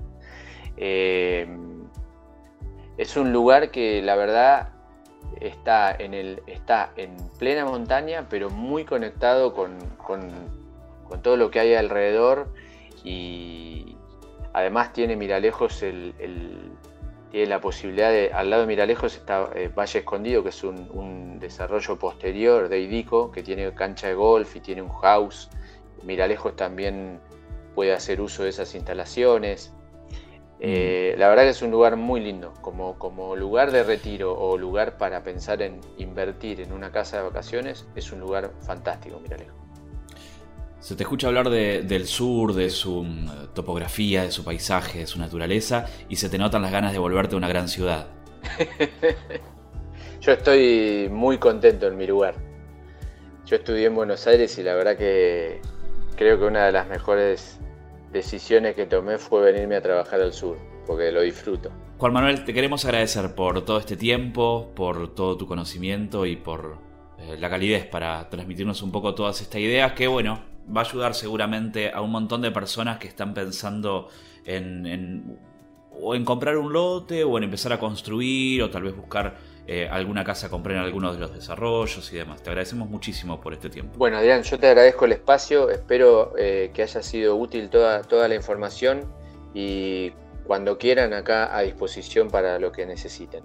Eh, 0.77 1.45
es 2.97 3.17
un 3.17 3.33
lugar 3.33 3.69
que 3.69 4.01
la 4.01 4.15
verdad 4.15 4.69
está 5.39 5.95
en, 5.97 6.13
el, 6.13 6.41
está 6.47 6.91
en 6.95 7.15
plena 7.39 7.65
montaña, 7.65 8.27
pero 8.29 8.49
muy 8.49 8.85
conectado 8.85 9.53
con, 9.53 9.77
todo 11.21 11.37
lo 11.37 11.51
que 11.51 11.59
hay 11.59 11.73
alrededor 11.75 12.53
y 13.03 13.97
además 14.53 14.93
tiene 14.93 15.15
Miralejos 15.15 15.83
el 15.83 16.13
tiene 17.31 17.47
la 17.47 17.61
posibilidad 17.61 18.11
de, 18.11 18.31
al 18.33 18.49
lado 18.49 18.63
de 18.63 18.67
Miralejos 18.67 19.15
está 19.15 19.49
eh, 19.55 19.69
Valle 19.69 19.99
Escondido, 19.99 20.43
que 20.43 20.49
es 20.49 20.63
un, 20.63 21.39
desarrollo 21.39 21.97
posterior 21.97 22.69
de 22.69 22.81
Idico, 22.81 23.31
que 23.31 23.41
tiene 23.41 23.73
cancha 23.73 24.07
de 24.07 24.13
golf 24.13 24.55
y 24.55 24.59
tiene 24.59 24.83
un 24.83 24.89
house. 24.89 25.49
Miralejos 26.03 26.55
también 26.55 27.19
puede 27.73 27.93
hacer 27.93 28.21
uso 28.21 28.43
de 28.43 28.49
esas 28.49 28.75
instalaciones. 28.75 29.73
Eh, 30.63 31.15
la 31.17 31.27
verdad 31.27 31.43
que 31.43 31.49
es 31.49 31.61
un 31.63 31.71
lugar 31.71 31.95
muy 31.95 32.19
lindo, 32.21 32.53
como, 32.61 32.99
como 32.99 33.35
lugar 33.35 33.71
de 33.71 33.83
retiro 33.83 34.37
o 34.37 34.59
lugar 34.59 34.95
para 34.97 35.23
pensar 35.23 35.63
en 35.63 35.81
invertir 35.97 36.61
en 36.61 36.71
una 36.71 36.91
casa 36.91 37.17
de 37.17 37.23
vacaciones, 37.23 37.87
es 37.95 38.11
un 38.11 38.19
lugar 38.19 38.51
fantástico, 38.61 39.19
Miralejos. 39.19 39.55
Se 40.79 40.95
te 40.95 41.01
escucha 41.01 41.27
hablar 41.27 41.49
del 41.49 42.05
sur, 42.05 42.53
de 42.53 42.69
su 42.69 43.03
mm, 43.03 43.53
topografía, 43.55 44.21
de 44.21 44.31
su 44.31 44.43
paisaje, 44.43 44.99
de 44.99 45.07
su 45.07 45.17
naturaleza, 45.17 45.87
y 46.09 46.17
se 46.17 46.29
te 46.29 46.37
notan 46.37 46.61
las 46.61 46.71
ganas 46.71 46.93
de 46.93 46.99
volverte 46.99 47.33
a 47.33 47.37
una 47.39 47.47
gran 47.47 47.67
ciudad. 47.67 48.07
Yo 50.21 50.31
estoy 50.31 51.09
muy 51.11 51.39
contento 51.39 51.87
en 51.87 51.97
mi 51.97 52.05
lugar. 52.05 52.35
Yo 53.47 53.55
estudié 53.55 53.87
en 53.87 53.95
Buenos 53.95 54.27
Aires 54.27 54.55
y 54.59 54.63
la 54.63 54.75
verdad 54.75 54.95
que 54.95 55.59
creo 56.15 56.37
que 56.37 56.45
una 56.45 56.67
de 56.67 56.71
las 56.71 56.87
mejores 56.87 57.60
decisiones 58.11 58.75
que 58.75 58.85
tomé 58.85 59.17
fue 59.17 59.41
venirme 59.51 59.75
a 59.75 59.81
trabajar 59.81 60.21
al 60.21 60.33
sur, 60.33 60.57
porque 60.85 61.11
lo 61.11 61.21
disfruto. 61.21 61.71
Juan 61.97 62.13
Manuel, 62.13 62.43
te 62.43 62.53
queremos 62.53 62.83
agradecer 62.85 63.35
por 63.35 63.63
todo 63.63 63.77
este 63.77 63.95
tiempo, 63.95 64.71
por 64.75 65.13
todo 65.13 65.37
tu 65.37 65.47
conocimiento 65.47 66.25
y 66.25 66.35
por 66.35 66.77
eh, 67.19 67.37
la 67.37 67.49
calidez 67.49 67.85
para 67.85 68.29
transmitirnos 68.29 68.81
un 68.81 68.91
poco 68.91 69.13
todas 69.13 69.41
estas 69.41 69.61
ideas 69.61 69.93
que, 69.93 70.07
bueno, 70.07 70.41
va 70.75 70.81
a 70.81 70.83
ayudar 70.83 71.13
seguramente 71.13 71.91
a 71.91 72.01
un 72.01 72.11
montón 72.11 72.41
de 72.41 72.51
personas 72.51 72.97
que 72.97 73.07
están 73.07 73.33
pensando 73.33 74.09
en, 74.45 75.37
o 75.99 76.15
en 76.15 76.25
comprar 76.25 76.57
un 76.57 76.73
lote 76.73 77.23
o 77.23 77.37
en 77.37 77.43
empezar 77.43 77.73
a 77.73 77.79
construir 77.79 78.63
o 78.63 78.69
tal 78.69 78.83
vez 78.83 78.95
buscar 78.95 79.37
eh, 79.67 79.87
alguna 79.89 80.23
casa 80.23 80.49
comprar 80.49 80.77
en 80.77 80.83
alguno 80.83 81.13
de 81.13 81.19
los 81.19 81.33
desarrollos 81.33 82.11
y 82.11 82.17
demás. 82.17 82.41
Te 82.41 82.49
agradecemos 82.49 82.89
muchísimo 82.89 83.39
por 83.39 83.53
este 83.53 83.69
tiempo. 83.69 83.97
Bueno, 83.97 84.17
Adrián, 84.17 84.43
yo 84.43 84.59
te 84.59 84.67
agradezco 84.67 85.05
el 85.05 85.13
espacio, 85.13 85.69
espero 85.69 86.33
eh, 86.37 86.71
que 86.73 86.83
haya 86.83 87.01
sido 87.01 87.35
útil 87.35 87.69
toda, 87.69 88.01
toda 88.01 88.27
la 88.27 88.35
información 88.35 89.05
y 89.53 90.11
cuando 90.43 90.77
quieran 90.77 91.13
acá 91.13 91.55
a 91.55 91.61
disposición 91.61 92.29
para 92.29 92.59
lo 92.59 92.71
que 92.71 92.85
necesiten. 92.85 93.43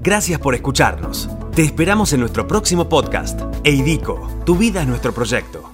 Gracias 0.00 0.40
por 0.40 0.54
escucharnos. 0.54 1.28
Te 1.54 1.62
esperamos 1.62 2.12
en 2.12 2.18
nuestro 2.20 2.48
próximo 2.48 2.88
podcast. 2.88 3.40
Eidico, 3.64 4.42
tu 4.44 4.56
vida 4.56 4.82
es 4.82 4.88
nuestro 4.88 5.12
proyecto. 5.12 5.73